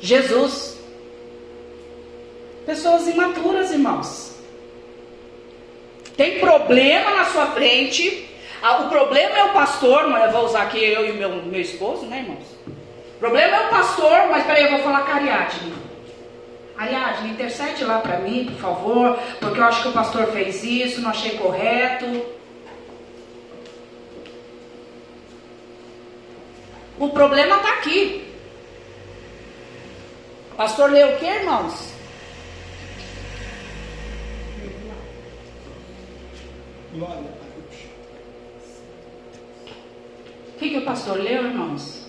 [0.00, 0.78] Jesus.
[2.64, 4.38] Pessoas imaturas, irmãos.
[6.16, 8.28] Tem problema na sua frente.
[8.62, 11.60] Ah, o problema é o pastor, mas eu vou usar aqui eu e meu, meu
[11.60, 12.44] esposo, né, irmãos?
[13.16, 15.72] O problema é o pastor, mas peraí, eu vou falar com a Ariadne.
[16.76, 21.00] Ariadne, intercede lá para mim, por favor, porque eu acho que o pastor fez isso,
[21.00, 22.37] não achei correto.
[26.98, 28.34] O problema está aqui.
[30.56, 31.94] Pastor leu o que, irmãos?
[36.92, 37.82] Glória a Deus.
[40.48, 42.07] O que, que o pastor leu, irmãos?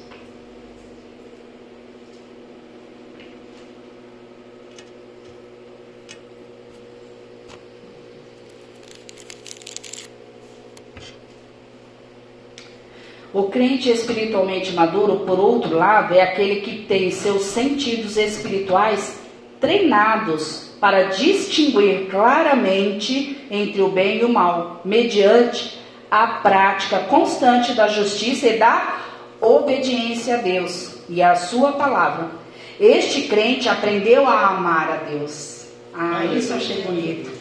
[13.40, 19.18] O crente espiritualmente maduro, por outro lado, é aquele que tem seus sentidos espirituais
[19.62, 25.80] treinados para distinguir claramente entre o bem e o mal, mediante
[26.12, 28.98] a prática constante da justiça e da
[29.40, 32.32] obediência a Deus e à Sua palavra.
[32.78, 35.66] Este crente aprendeu a amar a Deus.
[35.94, 37.32] Ah, isso eu achei bonito.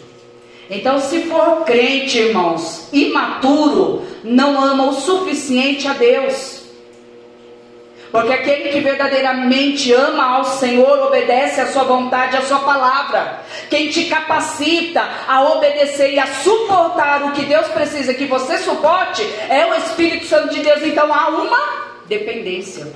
[0.71, 6.59] Então, se for crente, irmãos, imaturo, não ama o suficiente a Deus.
[8.11, 13.40] Porque aquele que verdadeiramente ama ao Senhor, obedece à sua vontade, à sua palavra.
[13.68, 19.22] Quem te capacita a obedecer e a suportar o que Deus precisa que você suporte
[19.48, 20.83] é o Espírito Santo de Deus.
[20.83, 21.59] Então há uma
[22.07, 22.90] dependência.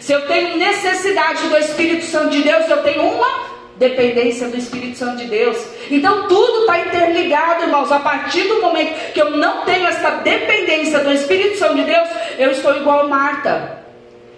[0.00, 4.98] Se eu tenho necessidade do Espírito Santo de Deus, eu tenho uma dependência do Espírito
[4.98, 5.56] Santo de Deus.
[5.90, 7.90] Então tudo está interligado, irmãos.
[7.90, 12.08] A partir do momento que eu não tenho essa dependência do Espírito Santo de Deus,
[12.38, 13.78] eu estou igual a Marta.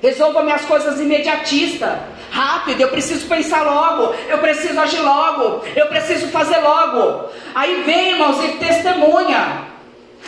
[0.03, 2.01] Resolva minhas coisas imediatista,
[2.31, 7.29] rápido, eu preciso pensar logo, eu preciso agir logo, eu preciso fazer logo.
[7.55, 9.69] Aí vem, irmãos, e testemunha.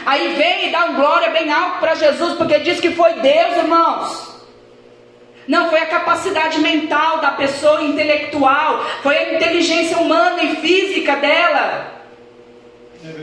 [0.04, 3.56] Aí vem e dá um glória bem alto para Jesus, porque diz que foi Deus,
[3.56, 4.31] irmãos.
[5.46, 12.02] Não foi a capacidade mental da pessoa intelectual, foi a inteligência humana e física dela.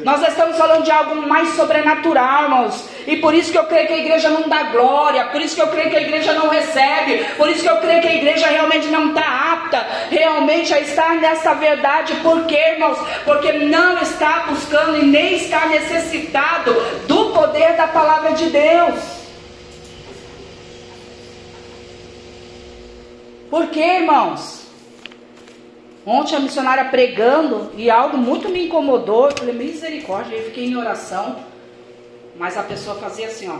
[0.04, 2.90] Nós estamos falando de algo mais sobrenatural, irmãos.
[3.08, 5.62] E por isso que eu creio que a igreja não dá glória, por isso que
[5.62, 8.48] eu creio que a igreja não recebe, por isso que eu creio que a igreja
[8.48, 12.14] realmente não está apta realmente a estar nessa verdade.
[12.16, 12.98] Por quê, irmãos?
[13.24, 16.74] Porque não está buscando e nem está necessitado
[17.08, 19.19] do poder da palavra de Deus.
[23.50, 24.68] Por quê, irmãos?
[26.06, 29.26] Ontem a missionária pregando e algo muito me incomodou.
[29.30, 31.44] Eu falei, misericórdia, eu fiquei em oração.
[32.38, 33.60] Mas a pessoa fazia assim, ó.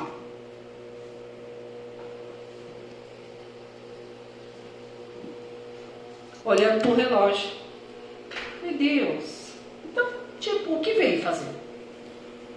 [6.46, 7.50] Olhando pro relógio.
[8.64, 9.52] Meu Deus.
[9.86, 10.08] Então,
[10.40, 11.50] tipo, o que veio fazer?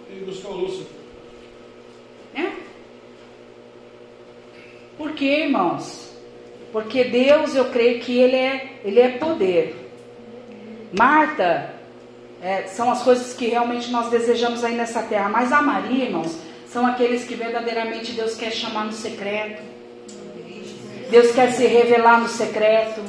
[0.09, 0.87] Ele buscou a Lúcia.
[2.35, 2.53] É?
[4.97, 6.12] Por que, irmãos?
[6.73, 9.91] Porque Deus, eu creio que Ele é, ele é poder.
[10.99, 11.75] Marta,
[12.43, 15.29] é, são as coisas que realmente nós desejamos aí nessa terra.
[15.29, 19.63] Mas a Maria, irmãos, são aqueles que verdadeiramente Deus quer chamar no secreto.
[21.11, 23.03] Deus quer se revelar no secreto.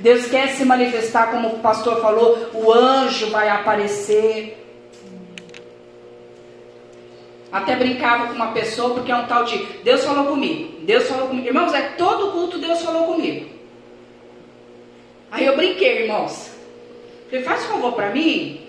[0.00, 4.65] Deus quer se manifestar, como o pastor falou, o anjo vai aparecer.
[7.56, 10.74] Até brincava com uma pessoa, porque é um tal de Deus falou comigo.
[10.80, 11.46] Deus falou comigo.
[11.46, 13.48] Irmãos, é todo culto Deus falou comigo.
[15.30, 16.50] Aí eu brinquei, irmãos.
[17.30, 18.60] Falei, faz favor para mim.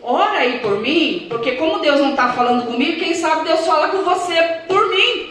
[0.00, 3.88] Ora aí por mim, porque como Deus não está falando comigo, quem sabe Deus fala
[3.88, 4.34] com você
[4.66, 5.30] por mim.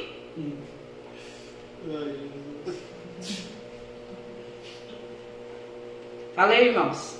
[6.35, 7.17] Falei, irmãos.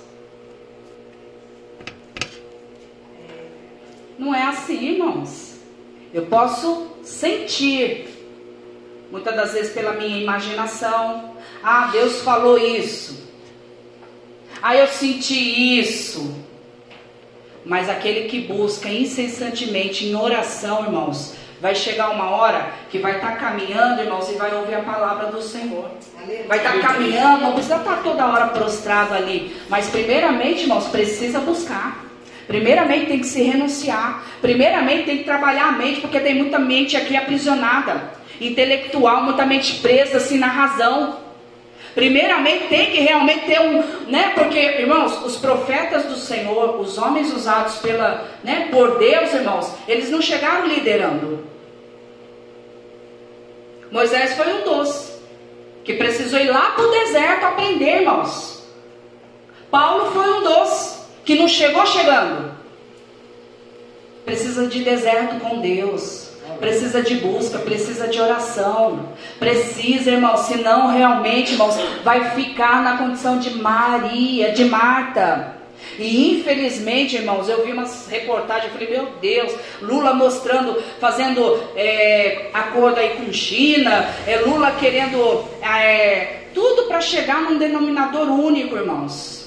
[4.16, 5.51] Não é assim, irmãos.
[6.12, 8.06] Eu posso sentir,
[9.10, 11.36] muitas das vezes pela minha imaginação.
[11.62, 13.28] Ah, Deus falou isso.
[14.62, 16.34] Ah, eu senti isso.
[17.64, 23.32] Mas aquele que busca incessantemente em oração, irmãos, vai chegar uma hora que vai estar
[23.32, 25.88] tá caminhando, irmãos, e vai ouvir a palavra do Senhor.
[26.46, 29.56] Vai estar tá caminhando, não precisa estar tá toda hora prostrado ali.
[29.68, 32.11] Mas primeiramente, irmãos, precisa buscar.
[32.52, 34.26] Primeiramente tem que se renunciar.
[34.42, 39.80] Primeiramente tem que trabalhar a mente, porque tem muita mente aqui aprisionada, intelectual, muita mente
[39.80, 41.16] presa assim na razão.
[41.94, 44.32] Primeiramente tem que realmente ter um, né?
[44.34, 50.10] Porque, irmãos, os profetas do Senhor, os homens usados pela, né, por Deus, irmãos, eles
[50.10, 51.46] não chegaram liderando.
[53.90, 55.18] Moisés foi um dos
[55.84, 58.62] que precisou ir lá para o deserto aprender, irmãos.
[59.70, 62.52] Paulo foi um dos que não chegou chegando.
[64.24, 66.30] Precisa de deserto com Deus.
[66.58, 69.08] Precisa de busca, precisa de oração.
[69.38, 75.56] Precisa, irmãos, senão realmente, irmãos, vai ficar na condição de Maria, de Marta.
[75.98, 82.50] E infelizmente, irmãos, eu vi umas reportagens, eu falei, meu Deus, Lula mostrando, fazendo é,
[82.54, 89.41] acordo aí com China, é, Lula querendo é, tudo para chegar num denominador único, irmãos.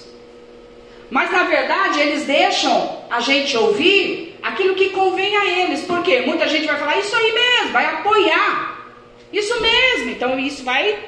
[1.10, 6.48] Mas na verdade eles deixam a gente ouvir aquilo que convém a eles, porque muita
[6.48, 8.94] gente vai falar isso aí mesmo, vai apoiar,
[9.32, 11.00] isso mesmo, então isso vai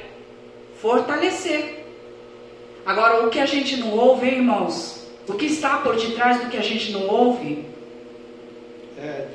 [0.80, 1.84] fortalecer.
[2.84, 6.56] Agora, o que a gente não ouve, irmãos, o que está por detrás do que
[6.56, 7.64] a gente não ouve?
[8.98, 9.26] É,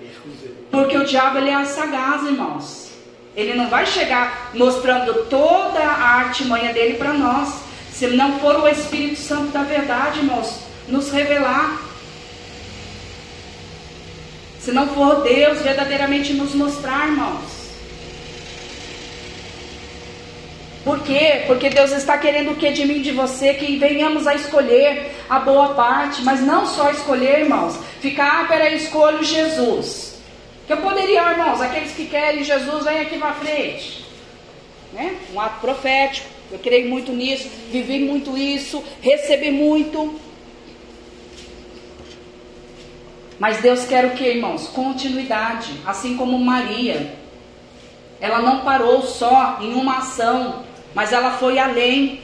[0.72, 2.92] Porque o diabo ele é sagaz, irmãos.
[3.36, 7.64] Ele não vai chegar mostrando toda a artimanha dele para nós.
[7.94, 11.80] Se não for o Espírito Santo da verdade, irmãos, nos revelar.
[14.60, 17.64] Se não for Deus verdadeiramente nos mostrar, irmãos.
[20.84, 21.44] Por quê?
[21.46, 23.54] Porque Deus está querendo o que de mim de você?
[23.54, 27.78] Que venhamos a escolher a boa parte, mas não só escolher, irmãos.
[28.02, 30.16] Ficar, ah, peraí, escolho Jesus.
[30.66, 34.04] Que eu poderia, irmãos, aqueles que querem Jesus, vem aqui para frente.
[34.92, 35.16] Né?
[35.34, 36.33] Um ato profético.
[36.54, 40.18] Eu creio muito nisso, vivi muito isso, recebi muito.
[43.38, 44.68] Mas Deus quer o que, irmãos?
[44.68, 45.74] Continuidade.
[45.86, 47.14] Assim como Maria.
[48.22, 52.22] Ela não parou só em uma ação mas ela foi além.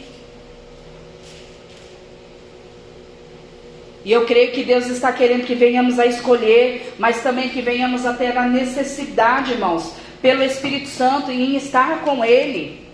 [4.05, 8.05] E eu creio que Deus está querendo que venhamos a escolher, mas também que venhamos
[8.05, 12.88] a ter a necessidade, irmãos, pelo Espírito Santo em estar com Ele.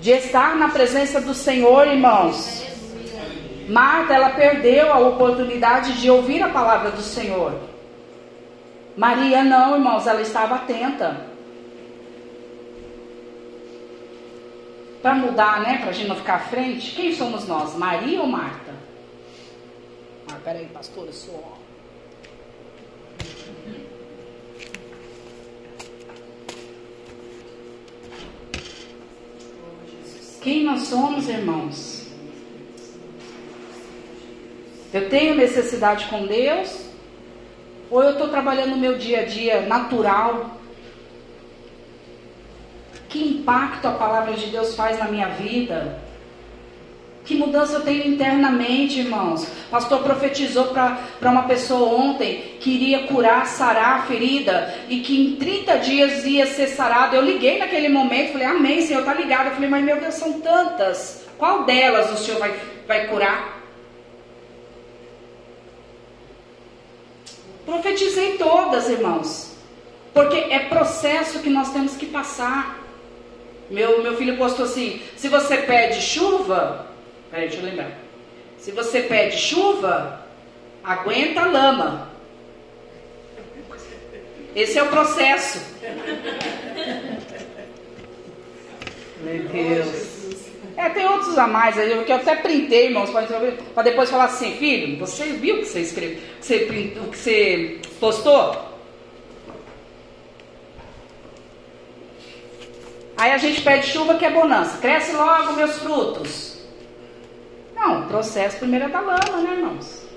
[0.00, 2.64] De estar na presença do Senhor, irmãos.
[3.68, 7.52] Marta, ela perdeu a oportunidade de ouvir a palavra do Senhor.
[8.96, 11.28] Maria não, irmãos, ela estava atenta.
[15.02, 15.78] para mudar, né?
[15.78, 17.74] Para a gente não ficar à frente, quem somos nós?
[17.76, 18.74] Maria ou Marta?
[20.30, 21.57] Ah, peraí, pastor, eu sou.
[30.40, 32.06] Quem nós somos, irmãos?
[34.92, 36.88] Eu tenho necessidade com Deus?
[37.90, 40.58] Ou eu estou trabalhando no meu dia a dia natural,
[43.08, 46.07] que impacto a palavra de Deus faz na minha vida?
[47.28, 49.44] Que mudança eu tenho internamente, irmãos?
[49.44, 55.20] O pastor profetizou para uma pessoa ontem que iria curar, sarar a ferida e que
[55.20, 57.14] em 30 dias ia ser sarado.
[57.14, 59.48] Eu liguei naquele momento, falei, amém, Senhor, tá ligado.
[59.48, 61.26] Eu falei, mas meu Deus, são tantas.
[61.36, 63.60] Qual delas o Senhor vai, vai curar?
[67.66, 69.52] Profetizei todas, irmãos.
[70.14, 72.82] Porque é processo que nós temos que passar.
[73.70, 76.87] Meu, meu filho postou assim: se você pede chuva,
[77.30, 77.90] peraí, deixa eu lembrar.
[78.58, 80.26] Se você pede chuva,
[80.82, 82.10] aguenta lama.
[84.54, 85.60] Esse é o processo.
[89.22, 90.18] Meu Deus.
[90.76, 94.54] É, tem outros a mais aí, que eu até printei, irmãos, para depois falar assim,
[94.56, 96.56] filho, você viu o que você escreveu, que você,
[97.00, 98.68] o que você postou?
[103.16, 104.78] Aí a gente pede chuva que é bonança.
[104.78, 106.47] Cresce logo meus frutos.
[107.78, 110.08] Não, o processo primeiro é da lama, né, irmãos?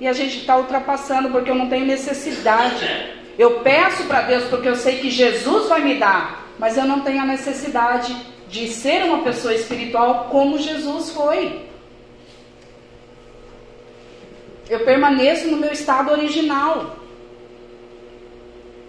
[0.00, 2.86] E a gente está ultrapassando porque eu não tenho necessidade.
[3.38, 7.00] Eu peço para Deus porque eu sei que Jesus vai me dar, mas eu não
[7.00, 8.16] tenho a necessidade
[8.48, 11.66] de ser uma pessoa espiritual como Jesus foi.
[14.68, 16.96] Eu permaneço no meu estado original.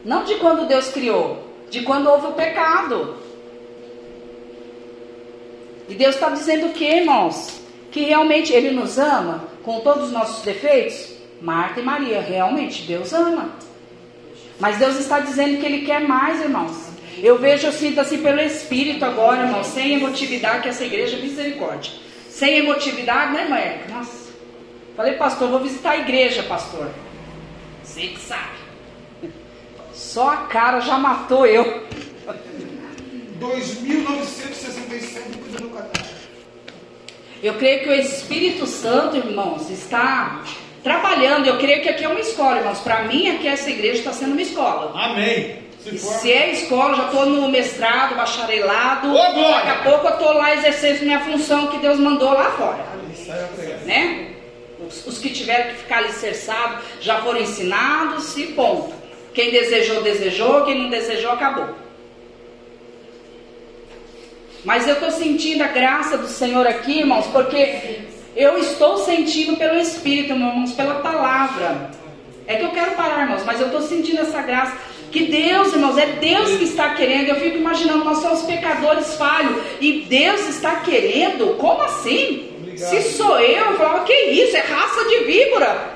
[0.04, 3.23] Não de quando Deus criou, de quando houve o pecado.
[5.94, 7.62] E Deus está dizendo o que, irmãos?
[7.92, 11.14] Que realmente Ele nos ama com todos os nossos defeitos?
[11.40, 13.52] Marta e Maria, realmente Deus ama.
[14.60, 16.76] Mas Deus está dizendo que Ele quer mais, irmãos.
[17.20, 21.22] Eu vejo, eu sinto assim pelo Espírito agora, irmão, sem emotividade, que essa igreja é
[21.22, 21.94] misericórdia.
[22.28, 23.96] Sem emotividade, né, mãe?
[23.96, 24.32] Nossa.
[24.96, 26.90] Falei, pastor, vou visitar a igreja, pastor.
[27.84, 28.64] Você que sabe.
[29.94, 31.84] Só a cara já matou eu.
[33.40, 36.14] 2.967 do catálogo.
[37.42, 40.44] Eu creio que o Espírito Santo, irmãos, está
[40.82, 41.48] trabalhando.
[41.48, 42.80] Eu creio que aqui é uma escola, irmãos.
[42.80, 44.94] Para mim, aqui essa igreja está sendo uma escola.
[44.96, 45.62] Amém.
[45.82, 49.12] Se, se é escola, já estou no mestrado, bacharelado.
[49.12, 49.16] Ô!
[49.16, 52.86] Daqui a pouco eu estou lá exercendo minha função que Deus mandou lá fora.
[53.86, 54.30] Né?
[54.88, 58.94] Os, os que tiveram que ficar alicerçados já foram ensinados e ponto.
[59.34, 60.64] Quem desejou, desejou.
[60.64, 61.83] Quem não desejou, acabou.
[64.64, 68.02] Mas eu estou sentindo a graça do Senhor aqui, irmãos, porque
[68.36, 71.92] eu estou sentindo pelo Espírito, irmãos, pela palavra.
[72.48, 74.76] É que eu quero parar, irmãos, mas eu estou sentindo essa graça.
[75.12, 77.30] Que Deus, irmãos, é Deus que está querendo.
[77.30, 79.62] Eu fico imaginando, nós somos pecadores falhos.
[79.80, 81.56] E Deus está querendo?
[81.58, 82.50] Como assim?
[82.58, 82.90] Obrigado.
[82.90, 84.58] Se sou eu, eu falava, que isso?
[84.58, 85.94] É raça de víbora.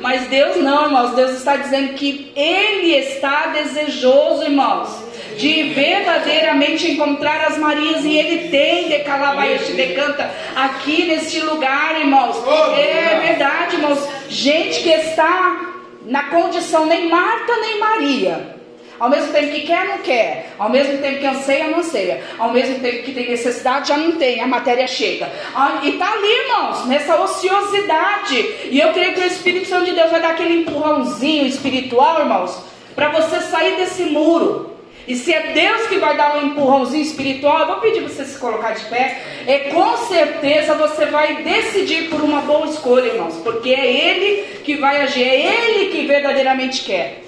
[0.00, 1.14] Mas Deus não, irmãos.
[1.14, 5.05] Deus está dizendo que Ele está desejoso, irmãos,
[5.36, 8.04] de verdadeiramente encontrar as Marias.
[8.04, 12.36] E Ele tem de Calabaias decanta aqui neste lugar, irmãos.
[12.76, 14.08] É verdade, irmãos.
[14.28, 15.74] Gente que está
[16.06, 18.56] na condição nem Marta nem Maria.
[18.98, 20.54] Ao mesmo tempo que quer, não quer.
[20.58, 22.22] Ao mesmo tempo que anseia, não anseia.
[22.38, 24.40] Ao mesmo tempo que tem necessidade, já não tem.
[24.40, 25.30] A matéria chega.
[25.54, 28.36] Ah, E está ali, irmãos, nessa ociosidade.
[28.70, 32.58] E eu creio que o Espírito Santo de Deus vai dar aquele empurrãozinho espiritual, irmãos,
[32.94, 34.75] para você sair desse muro.
[35.06, 38.24] E se é Deus que vai dar um empurrãozinho espiritual, eu vou pedir para você
[38.24, 39.22] se colocar de pé.
[39.46, 44.76] É com certeza você vai decidir por uma boa escolha, irmãos, porque é Ele que
[44.76, 47.22] vai agir, é Ele que verdadeiramente quer.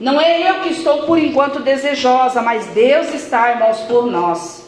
[0.00, 4.64] Não é eu que estou por enquanto desejosa, mas Deus está, irmãos, por nós.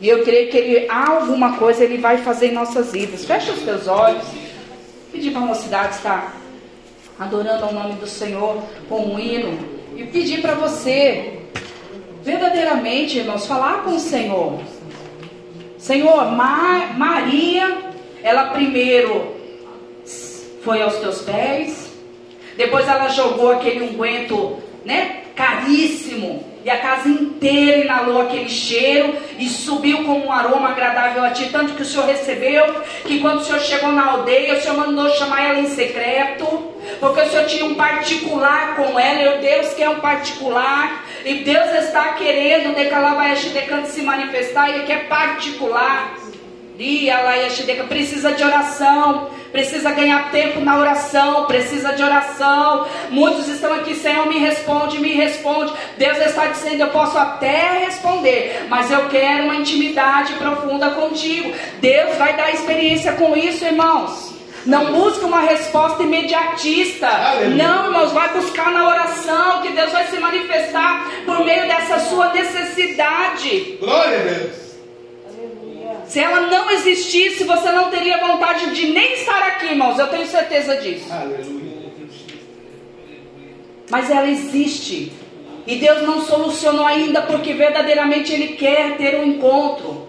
[0.00, 3.24] E eu creio que Ele alguma coisa Ele vai fazer em nossas vidas.
[3.24, 4.24] Fecha os teus olhos.
[5.12, 6.36] Pedir para a mocidade estar
[7.18, 9.58] adorando ao nome do Senhor com um hino.
[9.96, 11.38] E pedir para você,
[12.28, 14.58] verdadeiramente, irmãos, falar com o Senhor.
[15.78, 17.78] Senhor, Ma- Maria,
[18.22, 19.34] ela primeiro
[20.62, 21.90] foi aos teus pés,
[22.54, 29.48] depois ela jogou aquele unguento, né, caríssimo, e a casa inteira inalou aquele cheiro e
[29.48, 33.44] subiu como um aroma agradável a ti, tanto que o Senhor recebeu, que quando o
[33.44, 36.44] Senhor chegou na aldeia, o Senhor mandou chamar ela em secreto,
[37.00, 41.44] porque o Senhor tinha um particular com ela, e o Deus quer um particular, e
[41.44, 46.16] Deus está querendo Decalabaeste Decante se manifestar, Ele quer particular.
[46.78, 52.86] Laia, Shideca, precisa de oração, precisa ganhar tempo na oração, precisa de oração.
[53.10, 55.72] Muitos estão aqui, Senhor, me responde, me responde.
[55.98, 61.52] Deus está dizendo, eu posso até responder, mas eu quero uma intimidade profunda contigo.
[61.80, 64.27] Deus vai dar experiência com isso, irmãos.
[64.66, 67.08] Não busque uma resposta imediatista.
[67.56, 72.32] Não, irmãos, vai buscar na oração que Deus vai se manifestar por meio dessa sua
[72.32, 73.78] necessidade.
[73.80, 74.68] Glória a Deus.
[76.06, 79.98] Se ela não existisse, você não teria vontade de nem estar aqui, irmãos.
[79.98, 81.12] Eu tenho certeza disso.
[81.12, 81.68] Aleluia.
[83.90, 85.12] Mas ela existe.
[85.66, 90.08] E Deus não solucionou ainda porque verdadeiramente Ele quer ter um encontro.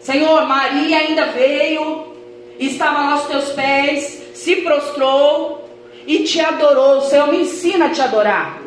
[0.00, 2.13] Senhor, Maria ainda veio,
[2.58, 5.62] estava aos teus pés, se prostrou.
[6.06, 7.00] e te adorou.
[7.00, 8.60] Senhor, me ensina a te adorar.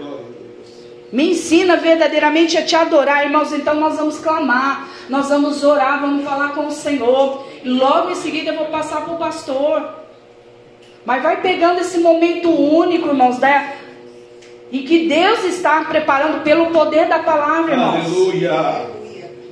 [1.11, 3.53] Me ensina verdadeiramente a te adorar, irmãos.
[3.53, 7.45] Então nós vamos clamar, nós vamos orar, vamos falar com o Senhor.
[7.63, 9.89] E logo em seguida eu vou passar para o pastor.
[11.05, 13.77] Mas vai pegando esse momento único, irmãos, né?
[14.69, 18.05] E que Deus está preparando pelo poder da palavra, irmãos.
[18.05, 18.97] Aleluia.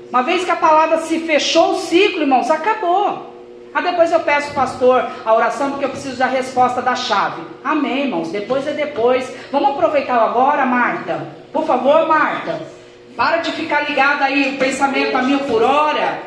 [0.09, 3.34] Uma vez que a palavra se fechou o ciclo, irmãos, acabou.
[3.75, 7.41] Ah, depois eu peço, pastor, a oração porque eu preciso da resposta da chave.
[7.61, 8.31] Amém, irmãos.
[8.31, 9.29] Depois é depois.
[9.51, 11.27] Vamos aproveitar agora, Marta.
[11.51, 12.61] Por favor, Marta.
[13.17, 16.19] Para de ficar ligada aí, o pensamento a mil por hora.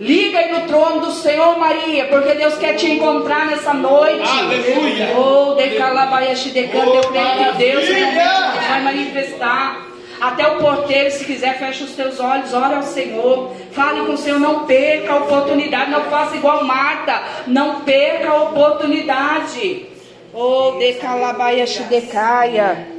[0.00, 4.28] Liga aí no trono do Senhor, Maria, porque Deus quer te encontrar nessa noite.
[4.28, 5.16] Aleluia.
[5.18, 7.88] Oh, decalabaiashi decanta, eu creio que Deus
[8.68, 9.93] vai manifestar.
[10.20, 13.52] Até o porteiro, se quiser, fecha os teus olhos, ora ao Senhor.
[13.72, 15.90] Fale com o Senhor, não perca a oportunidade.
[15.90, 19.86] Não faça igual Marta, não perca a oportunidade.
[20.32, 22.93] Oh, decalabaiashi decaia.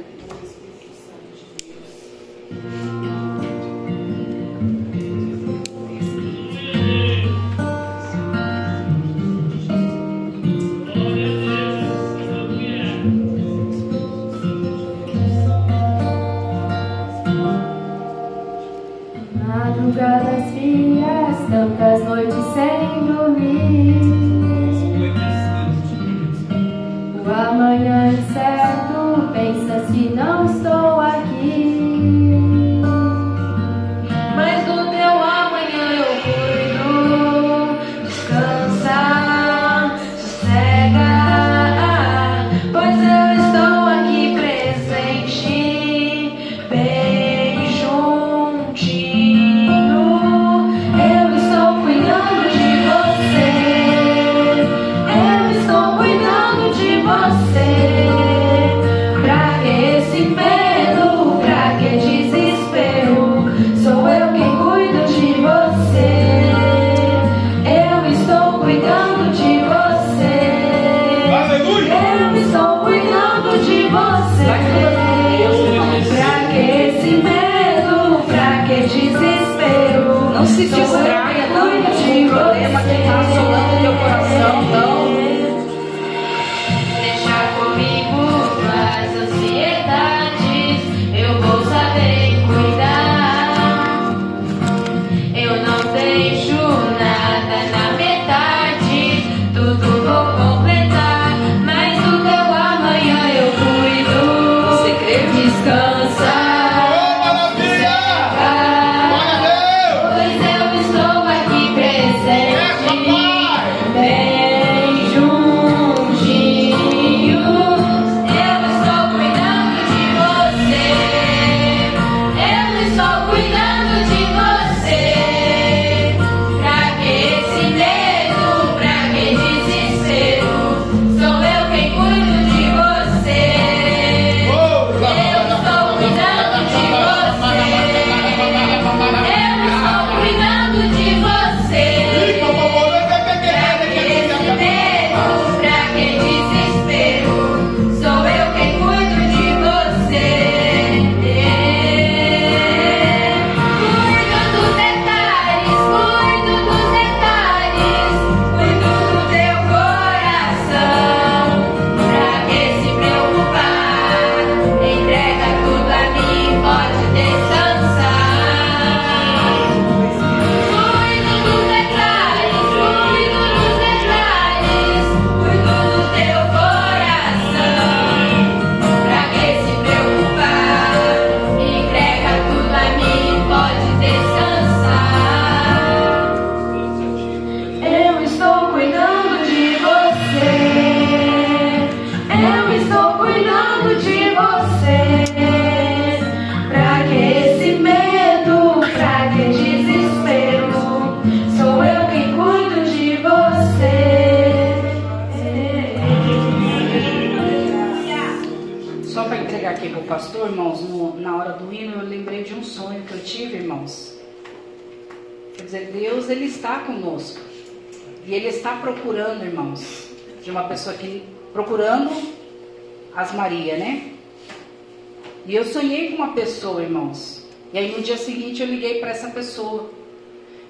[227.72, 229.90] E aí no dia seguinte eu liguei para essa pessoa.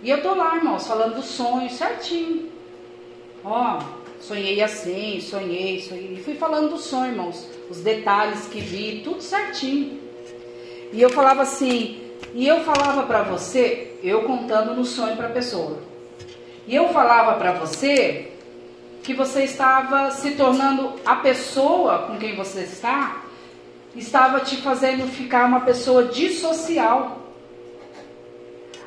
[0.03, 2.51] E eu tô lá, irmãos, falando do sonho certinho.
[3.45, 3.81] Ó,
[4.21, 6.15] sonhei assim, sonhei, sonhei.
[6.15, 10.01] E fui falando do sonho, irmãos, os detalhes que vi, tudo certinho.
[10.93, 12.01] E eu falava assim,
[12.35, 15.79] e eu falava para você, eu contando no sonho para a pessoa.
[16.67, 18.33] E eu falava para você
[19.03, 23.23] que você estava se tornando a pessoa com quem você está,
[23.97, 27.23] estava te fazendo ficar uma pessoa dissocial.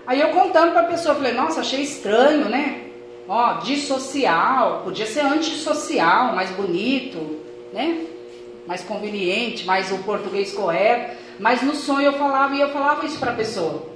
[0.06, 2.86] Aí eu contando para a pessoa, falei, nossa, achei estranho, né?
[3.28, 7.40] Ó, dissocial, podia ser antissocial, mais bonito,
[7.74, 8.06] né?
[8.66, 11.16] Mais conveniente, mais o português correto.
[11.40, 13.88] Mas no sonho eu falava e eu falava isso para a pessoa.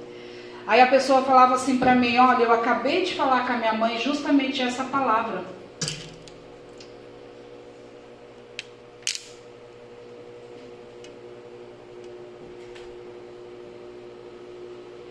[0.66, 3.74] Aí a pessoa falava assim para mim, olha, eu acabei de falar com a minha
[3.74, 5.53] mãe justamente essa palavra.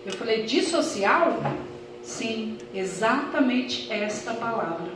[0.05, 1.39] Eu falei, dissocial?
[2.01, 4.87] Sim, exatamente esta palavra.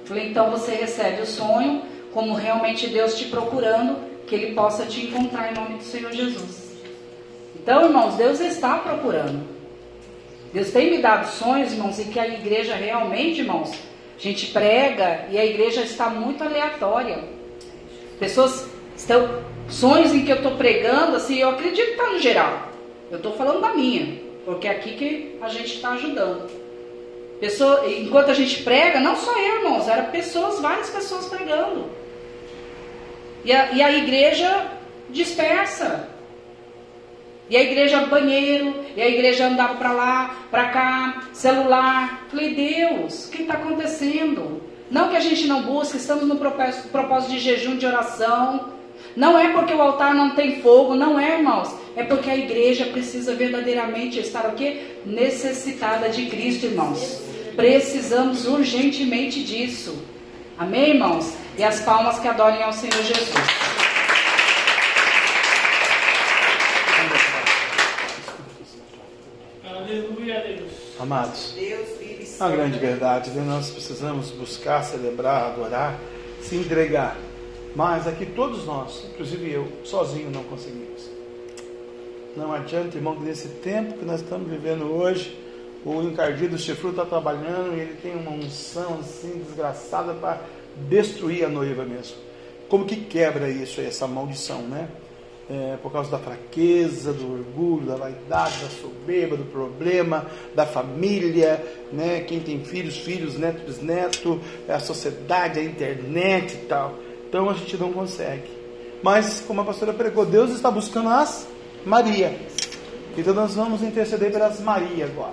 [0.00, 1.82] Eu falei, então você recebe o sonho
[2.12, 3.96] como realmente Deus te procurando,
[4.26, 6.72] que Ele possa te encontrar em nome do Senhor Jesus.
[7.56, 9.42] Então, irmãos, Deus está procurando.
[10.52, 15.26] Deus tem me dado sonhos, irmãos, em que a igreja realmente, irmãos, a gente prega
[15.30, 17.24] e a igreja está muito aleatória.
[18.18, 19.50] Pessoas estão.
[19.68, 22.71] Sonhos em que eu estou pregando, assim, eu acredito que está no geral.
[23.12, 26.50] Eu estou falando da minha, porque é aqui que a gente está ajudando.
[27.38, 31.90] Pessoa, enquanto a gente prega, não só eu, irmãos, eram pessoas, várias pessoas pregando.
[33.44, 34.66] E a, e a igreja
[35.10, 36.08] dispersa.
[37.50, 42.26] E a igreja banheiro, e a igreja andava para lá, para cá, celular.
[42.30, 44.62] Falei, Deus, o que está acontecendo?
[44.90, 48.72] Não que a gente não busque, estamos no propósito, propósito de jejum, de oração.
[49.16, 51.74] Não é porque o altar não tem fogo, não é, irmãos.
[51.94, 54.96] É porque a igreja precisa verdadeiramente estar o quê?
[55.04, 57.22] Necessitada de Cristo, irmãos.
[57.54, 60.02] Precisamos urgentemente disso.
[60.58, 61.34] Amém, irmãos?
[61.58, 63.72] E as palmas que adorem ao Senhor Jesus.
[69.64, 70.72] Aleluia, Deus.
[70.98, 73.42] Amados, é uma grande verdade, né?
[73.46, 75.98] nós precisamos buscar, celebrar, adorar,
[76.40, 77.16] se entregar.
[77.74, 81.10] Mas aqui todos nós, inclusive eu, sozinho não conseguimos.
[82.36, 85.38] Não adianta, irmão, que nesse tempo que nós estamos vivendo hoje,
[85.84, 90.40] o encardido chifrudo está trabalhando e ele tem uma unção assim desgraçada para
[90.88, 92.16] destruir a noiva mesmo.
[92.68, 94.88] Como que quebra isso, essa maldição, né?
[95.50, 101.62] É, por causa da fraqueza, do orgulho, da vaidade, da soberba, do problema, da família,
[101.92, 102.20] né?
[102.20, 106.94] Quem tem filhos, filhos, netos, bisnetos, a sociedade, a internet e tal.
[107.32, 108.46] Então a gente não consegue.
[109.02, 111.48] Mas, como a pastora pregou, Deus está buscando as
[111.82, 112.38] Maria.
[113.16, 115.32] Então nós vamos interceder pelas Maria agora.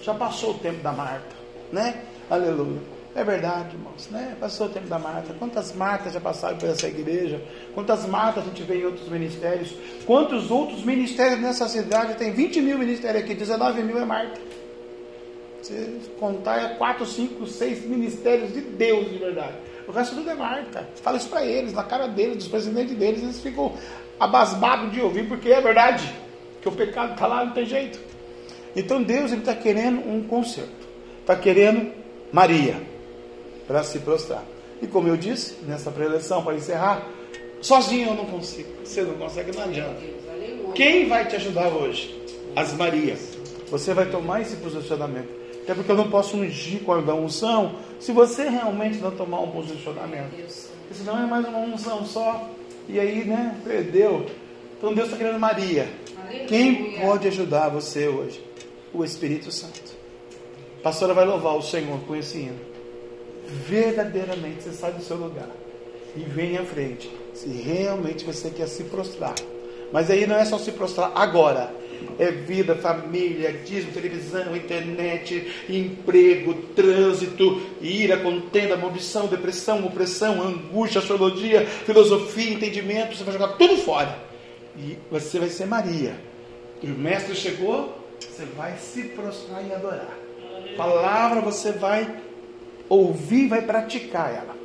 [0.00, 1.34] Já passou o tempo da Marta,
[1.72, 2.02] né?
[2.30, 2.78] Aleluia.
[3.16, 4.36] É verdade, irmãos, né?
[4.38, 5.34] Passou o tempo da Marta.
[5.40, 7.42] Quantas Martas já passaram por essa igreja?
[7.74, 9.74] Quantas Martas a gente vê em outros ministérios?
[10.06, 12.14] Quantos outros ministérios nessa cidade?
[12.14, 14.40] Tem 20 mil ministérios aqui, 19 mil é Marta.
[15.62, 19.71] Se contar, é 4, 5, 6 ministérios de Deus de verdade.
[19.86, 20.88] O resto tudo é Marta.
[21.02, 23.22] Fala isso para eles, na cara deles, dos presidentes deles.
[23.22, 23.72] Eles ficam
[24.18, 26.12] abasbados de ouvir, porque é verdade.
[26.60, 27.98] Que o pecado está lá, não tem jeito.
[28.74, 30.88] Então Deus está querendo um conserto.
[31.20, 31.92] Está querendo
[32.32, 32.80] Maria
[33.66, 34.44] para se prostrar.
[34.80, 37.06] E como eu disse, nessa preleção, para encerrar,
[37.60, 38.68] sozinho eu não consigo.
[38.84, 40.00] Você não consegue, não adianta.
[40.74, 42.20] Quem vai te ajudar hoje?
[42.56, 43.38] As Marias.
[43.70, 45.41] Você vai tomar esse posicionamento.
[45.62, 49.50] Até porque eu não posso ungir com a unção se você realmente não tomar um
[49.50, 50.30] posicionamento.
[50.30, 52.48] Porque senão é mais uma unção só.
[52.88, 54.26] E aí, né, perdeu.
[54.76, 55.88] Então Deus está querendo Maria.
[56.48, 58.44] Quem pode ajudar você hoje?
[58.92, 59.80] O Espírito Santo.
[60.80, 62.72] A pastora vai louvar o Senhor com esse hino
[63.52, 65.48] verdadeiramente você sai do seu lugar
[66.16, 69.34] e vem à frente, se realmente você quer se prostrar.
[69.92, 71.74] Mas aí não é só se prostrar agora,
[72.18, 81.66] é vida, família, dízimo, televisão, internet, emprego, trânsito, ira, contenda, maldição, depressão, opressão, angústia, astrologia,
[81.66, 84.18] filosofia, entendimento, você vai jogar tudo fora.
[84.76, 86.14] E você vai ser Maria.
[86.82, 90.18] E o mestre chegou, você vai se prostrar e adorar.
[90.76, 92.22] Palavra você vai
[92.88, 94.56] ouvir, vai praticar ela.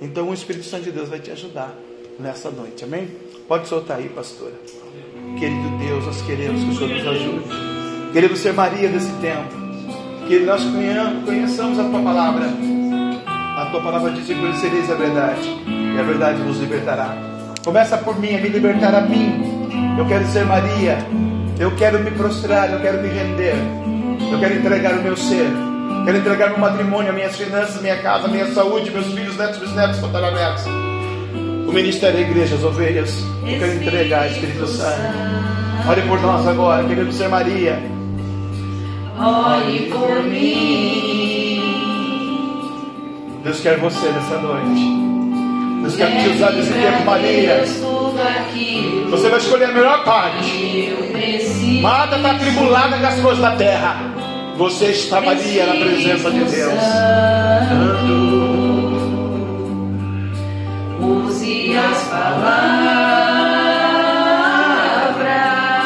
[0.00, 1.74] Então o Espírito Santo de Deus vai te ajudar
[2.18, 3.08] nessa noite, amém?
[3.46, 4.54] Pode soltar aí, pastora.
[5.36, 7.44] Querido Deus, nós queremos que o Senhor nos ajude.
[8.12, 9.56] Queremos ser Maria desse tempo.
[10.26, 10.62] Que nós
[11.24, 12.46] conheçamos a tua palavra.
[13.56, 17.16] A tua palavra diz que conhecereis a verdade, e a verdade vos libertará.
[17.64, 19.96] Começa por mim, a me libertar a mim.
[19.98, 20.98] Eu quero ser Maria.
[21.58, 23.54] Eu quero me prostrar, eu quero me render.
[24.30, 25.50] Eu quero entregar o meu ser.
[26.04, 30.87] Quero entregar meu matrimônio, minhas finanças, minha casa, minha saúde, meus filhos, netos, bisnetos, tataranetos.
[31.68, 33.22] O ministério da igreja, as ovelhas.
[33.46, 35.02] Eu quero entregar, Espírito Santo.
[35.86, 37.78] Ore por nós agora, queremos ser Maria.
[39.18, 41.60] Ore por mim.
[43.44, 44.80] Deus quer você nessa noite.
[45.82, 47.62] Deus quer te usar nesse tempo, Maria.
[49.10, 50.94] Você vai escolher a melhor parte.
[51.82, 53.96] Marta está atribulada com as coisas da terra.
[54.56, 56.82] Você está, Maria, na presença de Deus.
[58.04, 58.27] Use
[61.76, 62.78] as palavras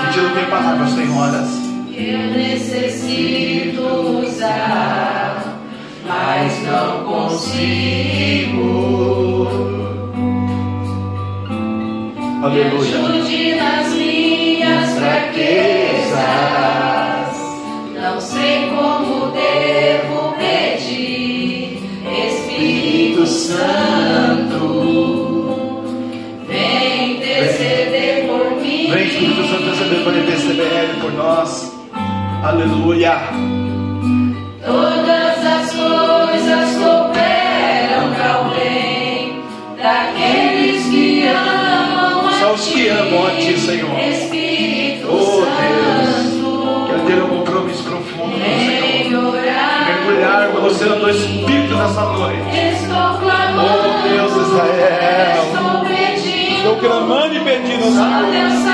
[0.01, 1.49] A gente não tem palavras, tem horas.
[1.91, 3.83] que eu necessito
[4.27, 5.43] usar,
[6.07, 8.63] mas não consigo.
[12.41, 12.99] Me Aleluia.
[12.99, 16.23] ajude nas minhas fraquezas.
[18.03, 21.79] Não sei como devo pedir,
[22.27, 24.42] Espírito Santo.
[30.01, 31.73] PCBL por nós.
[32.43, 33.13] Aleluia.
[34.65, 39.43] Todas as coisas cooperam para o bem
[39.77, 43.99] daqueles que amam a Só os que amam a Ti, Senhor.
[43.99, 46.89] Espírito Oh, Deus.
[46.89, 49.33] Quero ter um compromisso profundo Senhor.
[49.33, 52.43] Mergulhar com você no teu Espírito nessa noite.
[52.51, 53.69] Estou clamando.
[53.69, 55.45] Oh, Deus de Israel.
[55.53, 56.57] Estou pedindo.
[56.57, 58.72] Estou clamando e pedindo, Senhor.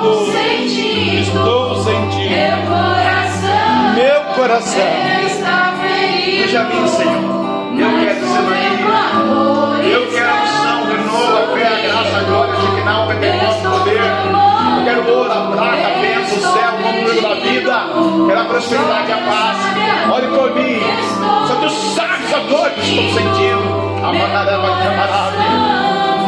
[0.00, 0.32] Sabes a dor.
[0.32, 1.20] Sentindo.
[1.20, 2.30] Estou sentindo.
[2.30, 3.94] Meu coração.
[3.94, 4.88] Meu coração.
[5.26, 6.42] Está ferido.
[6.42, 7.40] Veja mim, Senhor.
[7.78, 9.90] Eu quero ser Maria.
[9.90, 13.70] Eu quero a unção, renovo, a fé, a graça, a glória, a Shekinah, o o
[13.70, 14.00] poder.
[14.00, 17.74] Eu quero ouro, a prata, a bênção, o céu, o conteúdo da vida.
[18.26, 19.58] Quero a prosperidade e a paz.
[20.12, 20.80] Olhe por mim.
[21.46, 24.04] Só tu sabes a dor que estou sentindo.
[24.04, 26.19] A mandaraba camarada.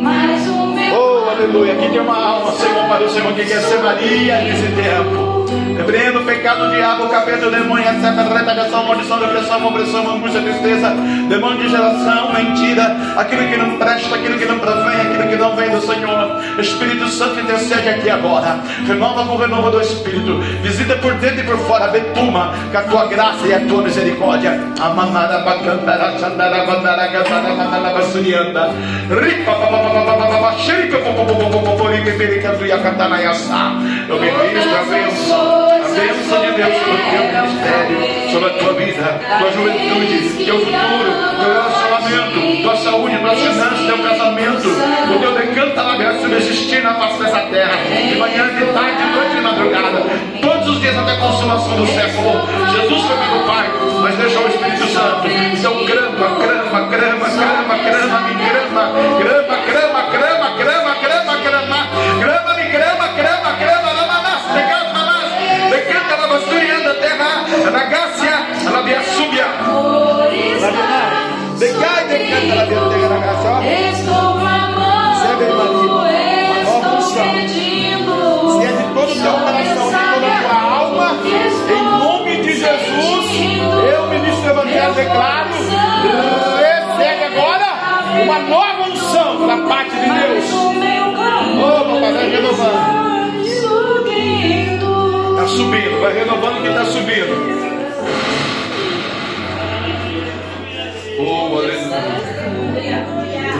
[0.00, 1.72] Mas o meu Oh, aleluia.
[1.72, 5.35] Aqui tem uma alma, Senhor, para o Senhor que quer ser Maria nesse tempo.
[5.76, 8.02] Repreendo o pecado, o diabo, o capeta, o demônio, etc.
[8.32, 10.90] Retaliação, maldição, depressão, opressão, angústia, tristeza,
[11.28, 15.56] demônio de geração, mentira, aquilo que não presta, aquilo que não provém, aquilo que não
[15.56, 16.42] vem do Senhor.
[16.58, 18.58] Espírito Santo intercede aqui agora.
[18.86, 20.38] Renova com o renovo do Espírito.
[20.62, 21.88] Visita por dentro e por fora.
[21.88, 24.58] Betuma com a tua graça e a tua misericórdia.
[24.80, 28.70] Amanara bacandara, chandara, bandara, gandara, mandara, basurianda.
[29.08, 31.76] Ripa, pa, pa, pa, pa, pa, pa, pa, xerica, po, po, po, po, po, po,
[31.76, 33.72] po, rica, perica, tuia, cantana, yassá.
[34.08, 38.72] Eu ministro a bênção, a bênção de Deus sobre o teu ministério, sobre a tua
[38.74, 44.68] vida, tua juventude, teu futuro, teu relacionamento, tua saúde, tuas finanças, teu casamento,
[45.14, 47.76] o teu decanta na graça subsistir na face dessa terra,
[48.08, 50.02] de manhã, de tarde, de noite e de madrugada,
[50.40, 52.32] todos os dias até a consumação do século.
[52.72, 53.70] Jesus foi meu Pai,
[54.02, 55.28] mas deixou o Espírito Santo.
[55.28, 59.55] Então grama, grama, grama, grama, grama, grama, grama, grama,
[84.76, 85.48] Evangelho, declaro:
[86.58, 87.66] recebe agora
[88.22, 90.44] uma nova unção da parte de Deus.
[91.58, 93.06] Oh, papai, vai renovando.
[95.30, 97.56] Está subindo, vai renovando que está subindo.
[101.18, 103.06] Oh, aleluia.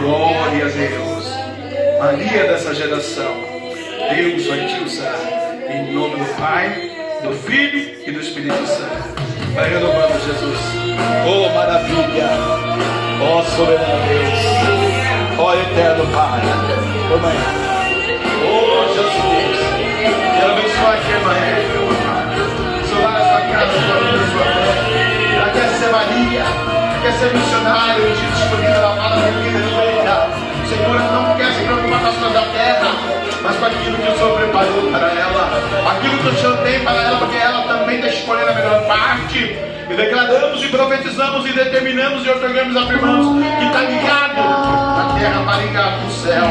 [0.01, 1.17] Glória a Deus.
[1.99, 3.33] Maria dessa geração.
[4.15, 5.19] Deus vai te usar.
[5.69, 6.91] Em nome do Pai,
[7.23, 9.16] do Filho e do Espírito Santo.
[9.57, 10.59] Vai renovando, Jesus.
[11.25, 12.29] Oh, maravilha.
[13.19, 15.39] Oh, soberano Deus.
[15.39, 16.41] Oh, eterno Pai.
[17.11, 17.35] Oh, mãe.
[18.45, 19.57] Oh, Jesus.
[20.37, 21.65] Quero abençoar aqui, papai.
[22.69, 24.77] Abençoar essa casa, sua vida, sua mãe.
[25.37, 26.43] Ela quer ser Maria.
[26.43, 28.03] Ela quer ser missionário.
[28.15, 30.29] Jesus escolhido da amada vida eleita.
[30.69, 31.36] Senhor, não
[32.15, 32.91] da terra,
[33.43, 35.91] mas com aquilo que o Senhor preparou para ela.
[35.91, 39.57] Aquilo que o Senhor tem para ela, porque ela também está escolhendo a melhor parte.
[39.89, 45.63] E declaramos e profetizamos e determinamos e otorgamos afirmamos que está ligado na terra para
[45.63, 46.43] ligar no céu.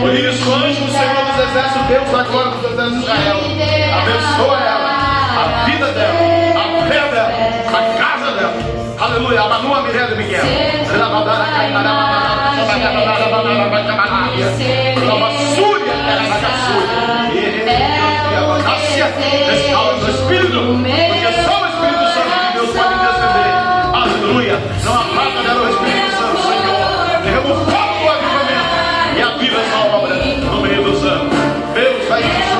[0.00, 3.40] Por isso, anjo do Senhor dos Exércitos, Deus da glória dos exércitos de Israel,
[3.98, 4.90] abençoa ela,
[5.40, 6.18] a vida dela,
[6.56, 7.32] a fé dela,
[7.68, 8.73] a casa dela.
[9.04, 9.42] Aleluia.
[9.82, 10.44] Mirella e Miguel.
[19.50, 23.52] Restaura meu espírito, porque só o Espírito Santo de Deus pode descender.
[23.92, 24.56] Aleluia.
[24.84, 27.22] Não apaga dela o Espírito Santo, Senhor.
[27.22, 28.74] Derrama o fogo do avivamento
[29.16, 31.34] e aviva essa obra no meio dos anos.
[31.74, 32.53] Deus vai te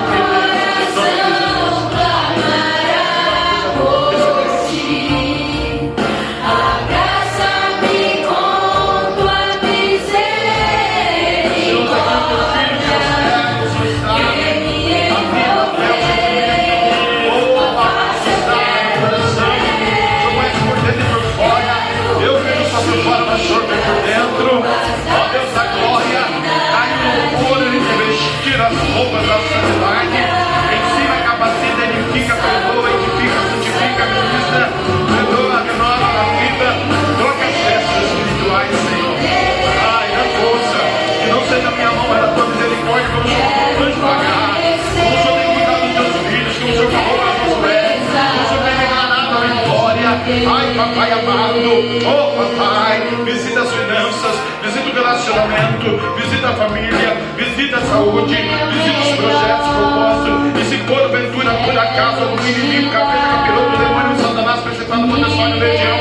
[50.75, 51.61] papai amado,
[52.05, 59.01] oh papai, visita as finanças, visita o relacionamento, visita a família, visita a saúde, visita
[59.01, 65.09] os projetos, propósitos, e se porventura, por acaso, algum inimigo, capeta, capiroto, demônio, satanás, principado,
[65.09, 65.99] potestade, legião,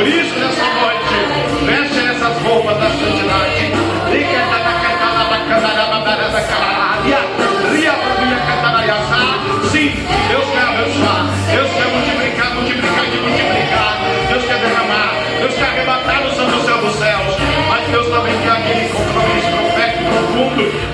[0.00, 1.14] Por isso, nessa noite,
[1.66, 3.70] veste essas roupas da santidade.
[9.70, 9.92] Sim,
[10.30, 13.98] Deus quer abençoar, Deus quer multiplicar, multiplicar e multiplicar.
[14.30, 17.36] Deus quer derramar, Deus quer arrebatar o santo céu dos céus.
[17.68, 20.89] Mas Deus também quer aquele compromisso profético profundo,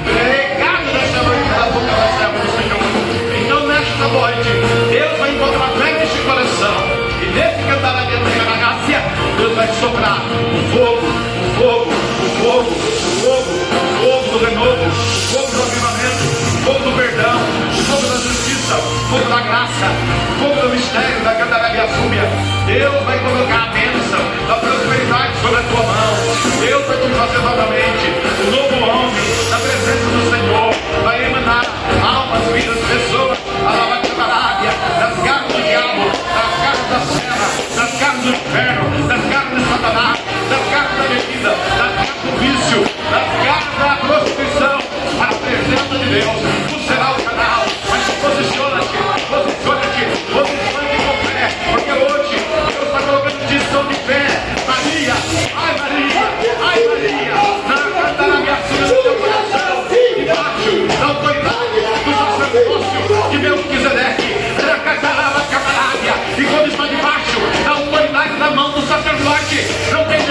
[46.06, 46.36] Deus,
[46.68, 47.64] tu será o canal.
[47.90, 48.96] Mas posiciona-te,
[49.28, 50.02] posiciona-te,
[50.32, 52.36] posiciona-te com fé, porque hoje
[52.70, 54.26] Deus está colocando condição de fé.
[54.66, 55.14] Maria,
[55.56, 56.24] ai Maria,
[56.62, 57.34] ai Maria,
[57.66, 59.84] na cantar minha filha do teu coração,
[60.16, 64.28] debaixo da autoridade do sacerdócio de Melquisedeque,
[64.64, 70.25] Racataraba Camarábia, e quando está debaixo da autoridade da mão do sacerdote, não tem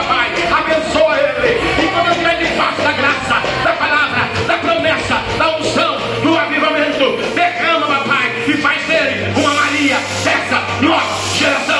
[0.00, 5.98] papai, abençoa ele, enquanto eu estiver debaixo da graça, da palavra, da promessa, da unção,
[6.22, 11.79] do avivamento, derrama, papai, e faz dele uma Maria dessa nova geração.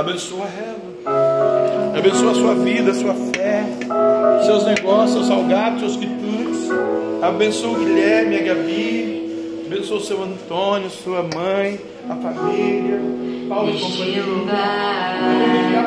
[0.00, 1.94] Abençoa ela.
[1.94, 3.66] Abençoa a sua vida, a sua fé,
[4.46, 6.70] seus negócios, seus salgados, seus quitutes.
[7.20, 9.66] Abençoa o Guilherme, a Gabi.
[9.66, 11.78] Abençoa o seu Antônio, sua mãe,
[12.08, 12.98] a família.
[13.46, 14.46] Paulo e companheiro.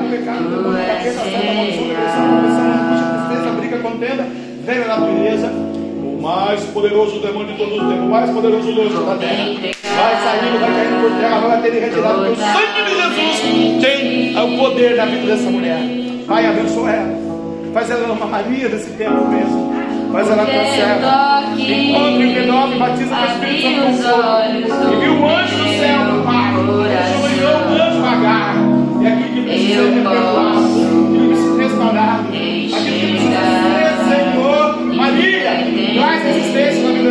[0.04, 0.44] o pecado.
[0.86, 4.28] Cabeça, santa, maldição, depressão, depressão, angústia, tristeza, briga, contenda.
[4.64, 5.73] Velha natureza
[6.24, 9.84] mais poderoso demônio de todos os tempos, mais poderoso hoje da dentro.
[9.84, 13.82] Vai saindo, vai caindo por terra, vai ter retirado o sangue de Jesus.
[13.82, 15.80] Tem o poder na vida dessa mulher.
[16.26, 17.24] Pai, abençoa ela.
[17.74, 19.74] Faz ela uma Maria desse tempo mesmo.
[20.14, 21.44] Faz ela conserva.
[21.58, 24.94] Encontre o renove, batiza com o Espírito Santo.
[24.94, 26.54] E viu o anjo do céu, Pai.
[27.20, 28.56] Sonhou o anjo vagar
[29.02, 32.63] E aquilo que precisa ser perdoado, aquilo que precisa restaurado.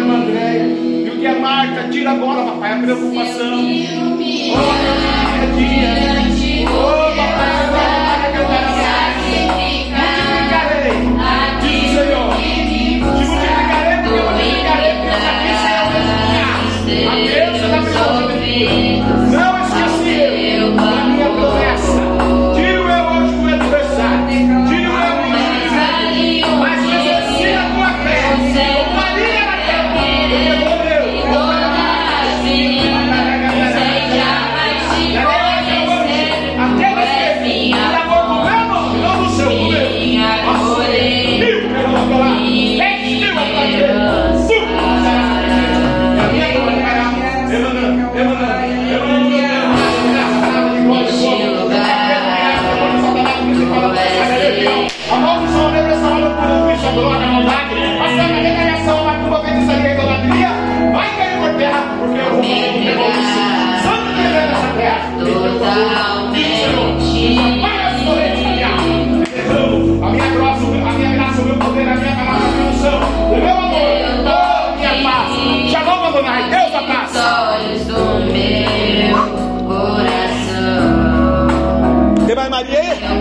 [0.02, 0.64] irmã Andréia.
[0.64, 3.58] E o que é Marta, tira agora, papai, a preocupação.
[3.58, 4.98] Oh, meu
[5.42, 6.68] a dia.
[6.70, 7.01] Oh, é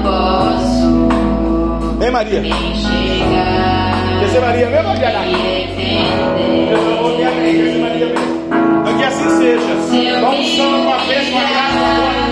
[0.02, 0.92] posso
[2.00, 2.42] Vem Maria.
[4.22, 4.96] Descer Maria mesmo ou
[6.72, 8.98] Eu vou me abrir, Maria mesmo.
[8.98, 9.76] Que assim seja.
[10.20, 11.78] Vamos só uma vez, uma graça,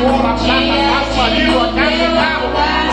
[0.05, 2.88] uma cor, a prata, a casa, o a casa, o carro.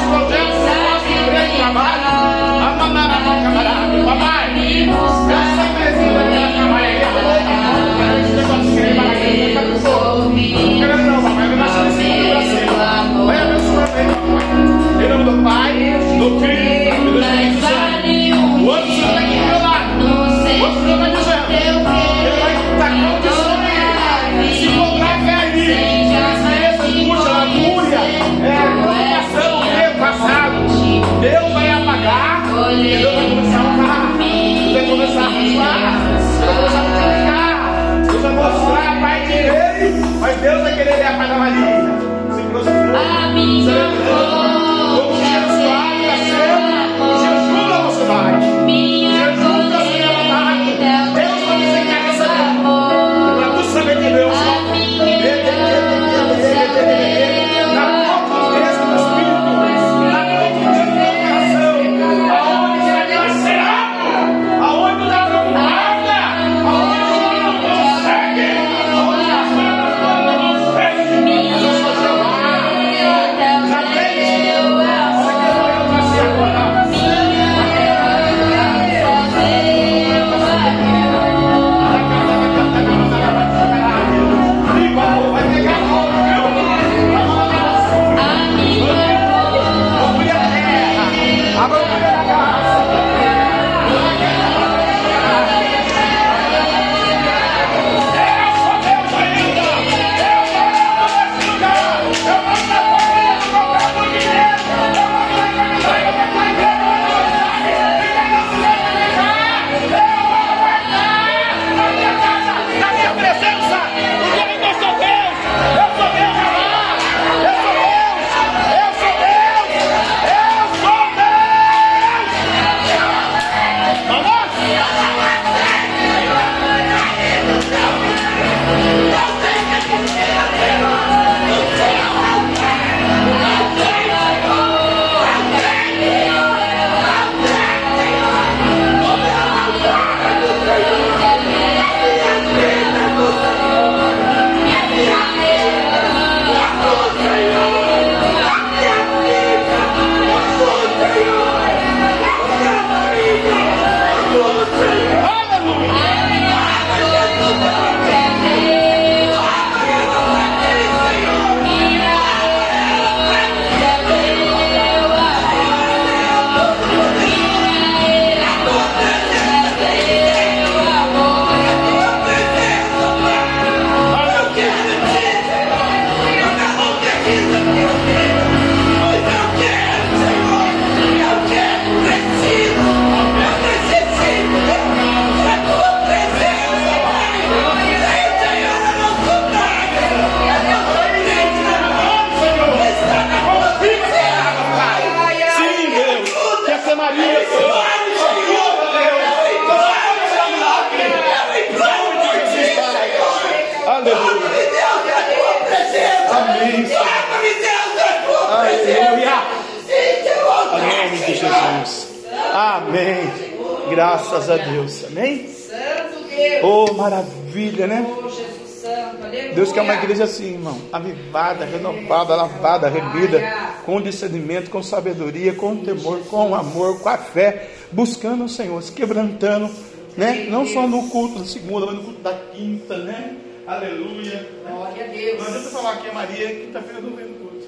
[222.06, 223.40] Renovada, lavada, remida,
[223.84, 228.92] com discernimento, com sabedoria, com temor, com amor, com a fé, buscando o Senhor, se
[228.92, 229.70] quebrantando,
[230.16, 230.46] né?
[230.48, 233.36] Não só no culto da segunda, mas no culto da quinta, né?
[233.66, 234.48] Aleluia.
[234.66, 235.38] Glória a Deus.
[235.38, 237.66] Não adianta falar que é Maria, quinta-feira não vem no culto.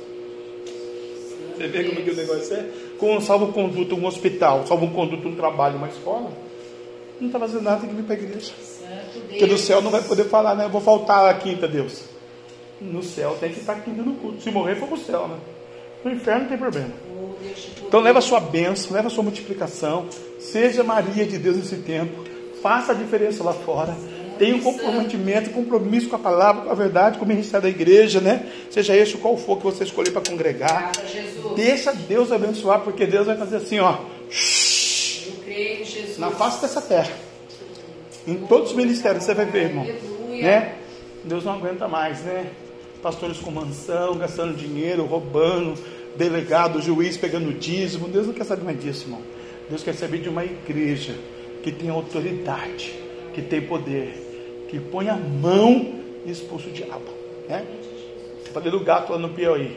[1.57, 2.67] Você vê como que o negócio é?
[2.99, 6.31] Com um salvo-conduto, um hospital, salvo-conduto, um trabalho, uma escola,
[7.21, 8.53] não está fazendo nada, tem que vir para a igreja.
[9.13, 9.61] Porque Deus.
[9.61, 10.67] céu não vai poder falar, né?
[10.67, 12.18] Eu vou faltar a quinta, Deus.
[12.81, 14.43] No céu tem que estar quinta no culto.
[14.43, 15.37] Se morrer, for pro céu, né?
[16.05, 16.93] No inferno não tem problema.
[17.87, 20.07] Então leva a sua bênção, leva a sua multiplicação.
[20.39, 22.25] Seja Maria de Deus nesse tempo.
[22.63, 23.97] Faça a diferença lá fora.
[24.39, 28.21] Tenha um comprometimento, compromisso com a palavra, com a verdade, com o ministério da igreja,
[28.21, 28.47] né?
[28.71, 30.93] Seja esse qual for que você escolher para congregar.
[31.57, 33.99] Deixa Deus abençoar, porque Deus vai fazer assim, ó.
[36.19, 37.11] Na face dessa terra.
[38.27, 39.85] Em todos os ministérios você vai ver, irmão.
[40.29, 40.77] Né?
[41.25, 42.49] Deus não aguenta mais, né?
[43.03, 45.75] Pastores com mansão, gastando dinheiro, roubando,
[46.17, 48.09] delegado, juiz pegando dízimo.
[48.09, 49.23] Deus não quer saber mais disso, irmão.
[49.69, 51.15] Deus quer saber de uma igreja
[51.63, 52.95] que tem autoridade,
[53.35, 57.05] que tem poder, que põe a mão e expulsa o diabo.
[57.49, 57.65] Né?
[58.47, 59.77] Eu falei do gato lá no Piauí.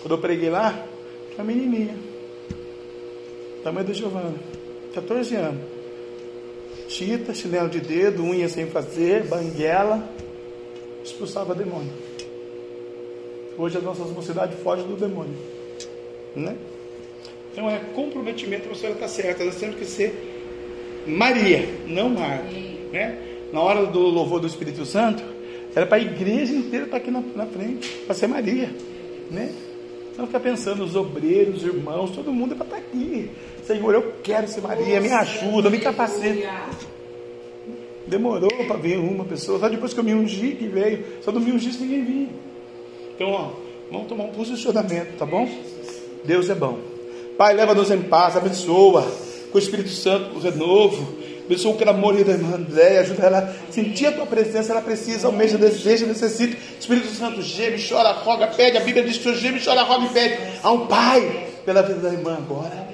[0.00, 0.86] Quando eu preguei lá,
[1.34, 1.96] uma menininha,
[3.64, 4.34] tamanho da Giovana,
[4.94, 5.62] 14 anos.
[6.88, 10.06] Chita, chinelo de dedo, unha sem fazer, banguela,
[11.02, 11.92] expulsava demônio.
[13.58, 15.34] Hoje a nossa mocidade foge do demônio.
[16.34, 16.56] Né?
[17.52, 22.50] Então é comprometimento, a senhora está certa, nós temos que ser Maria, não Marta.
[22.92, 23.18] Né?
[23.52, 25.22] Na hora do louvor do Espírito Santo,
[25.74, 28.70] era para a igreja inteira estar aqui na, na frente, para ser Maria.
[29.30, 29.52] Né?
[30.16, 33.30] Não ficar pensando, os obreiros, os irmãos, todo mundo é para estar aqui.
[33.66, 36.48] Senhor, eu quero ser Maria, me ajuda, me capacita.
[38.06, 41.04] Demorou para vir uma pessoa, só depois que eu me ungi que veio.
[41.26, 42.28] Eu não me ungisse, ninguém vinha.
[43.22, 43.50] Então, ó,
[43.88, 45.48] vamos tomar um posicionamento, tá bom?
[46.24, 46.76] Deus é bom.
[47.38, 49.02] Pai, leva-nos em paz, abençoa.
[49.52, 51.22] Com o Espírito Santo, o renovo.
[51.44, 53.38] Abençoa o clamor da irmã André, ajuda ela
[53.68, 54.72] a sentir a tua presença.
[54.72, 56.56] Ela precisa, almeja, deseja, necessita.
[56.80, 58.76] Espírito Santo geme, chora, roga, pede.
[58.76, 60.38] A Bíblia diz que o geme, chora, roga e pede.
[60.60, 62.88] Ao Pai, pela vida da irmã agora.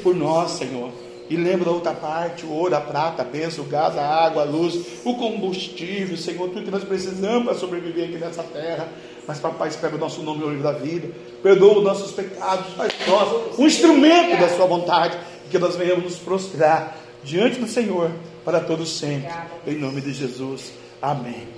[0.00, 0.90] Por nós, Senhor.
[1.32, 4.44] E lembra outra parte, o ouro, a prata, a bênção, o gás, a água, a
[4.44, 8.86] luz, o combustível, Senhor, tudo que nós precisamos para sobreviver aqui nessa terra.
[9.26, 11.08] Mas, papai, escreve o nosso nome no livro da vida,
[11.42, 15.16] perdoa os nossos pecados, faz nós um instrumento da Sua vontade,
[15.50, 18.10] que nós venhamos nos prostrar diante do Senhor
[18.44, 19.32] para todos sempre.
[19.66, 20.70] Em nome de Jesus.
[21.00, 21.48] Amém.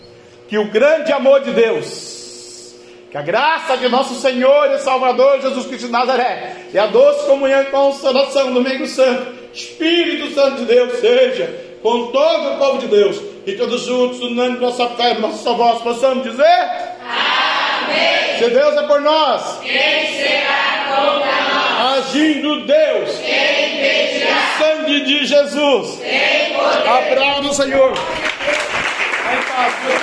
[0.46, 2.23] Que o grande amor de Deus,
[3.14, 7.24] que a graça de nosso Senhor e Salvador Jesus Cristo de Nazaré, e a doce
[7.28, 12.78] comunhão e consolação do meio santo, Espírito Santo de Deus, seja com todo o povo
[12.78, 18.36] de Deus, e todos juntos, unânime nossa fé, nossa voz, possamos dizer: Amém.
[18.36, 22.08] Se Deus é por nós, quem será contra nós?
[22.08, 24.34] Agindo Deus, quem impedirá?
[24.34, 26.98] O sangue de Jesus, quem poderá?
[26.98, 27.92] Aplauda o Senhor.
[27.92, 30.02] Em paz.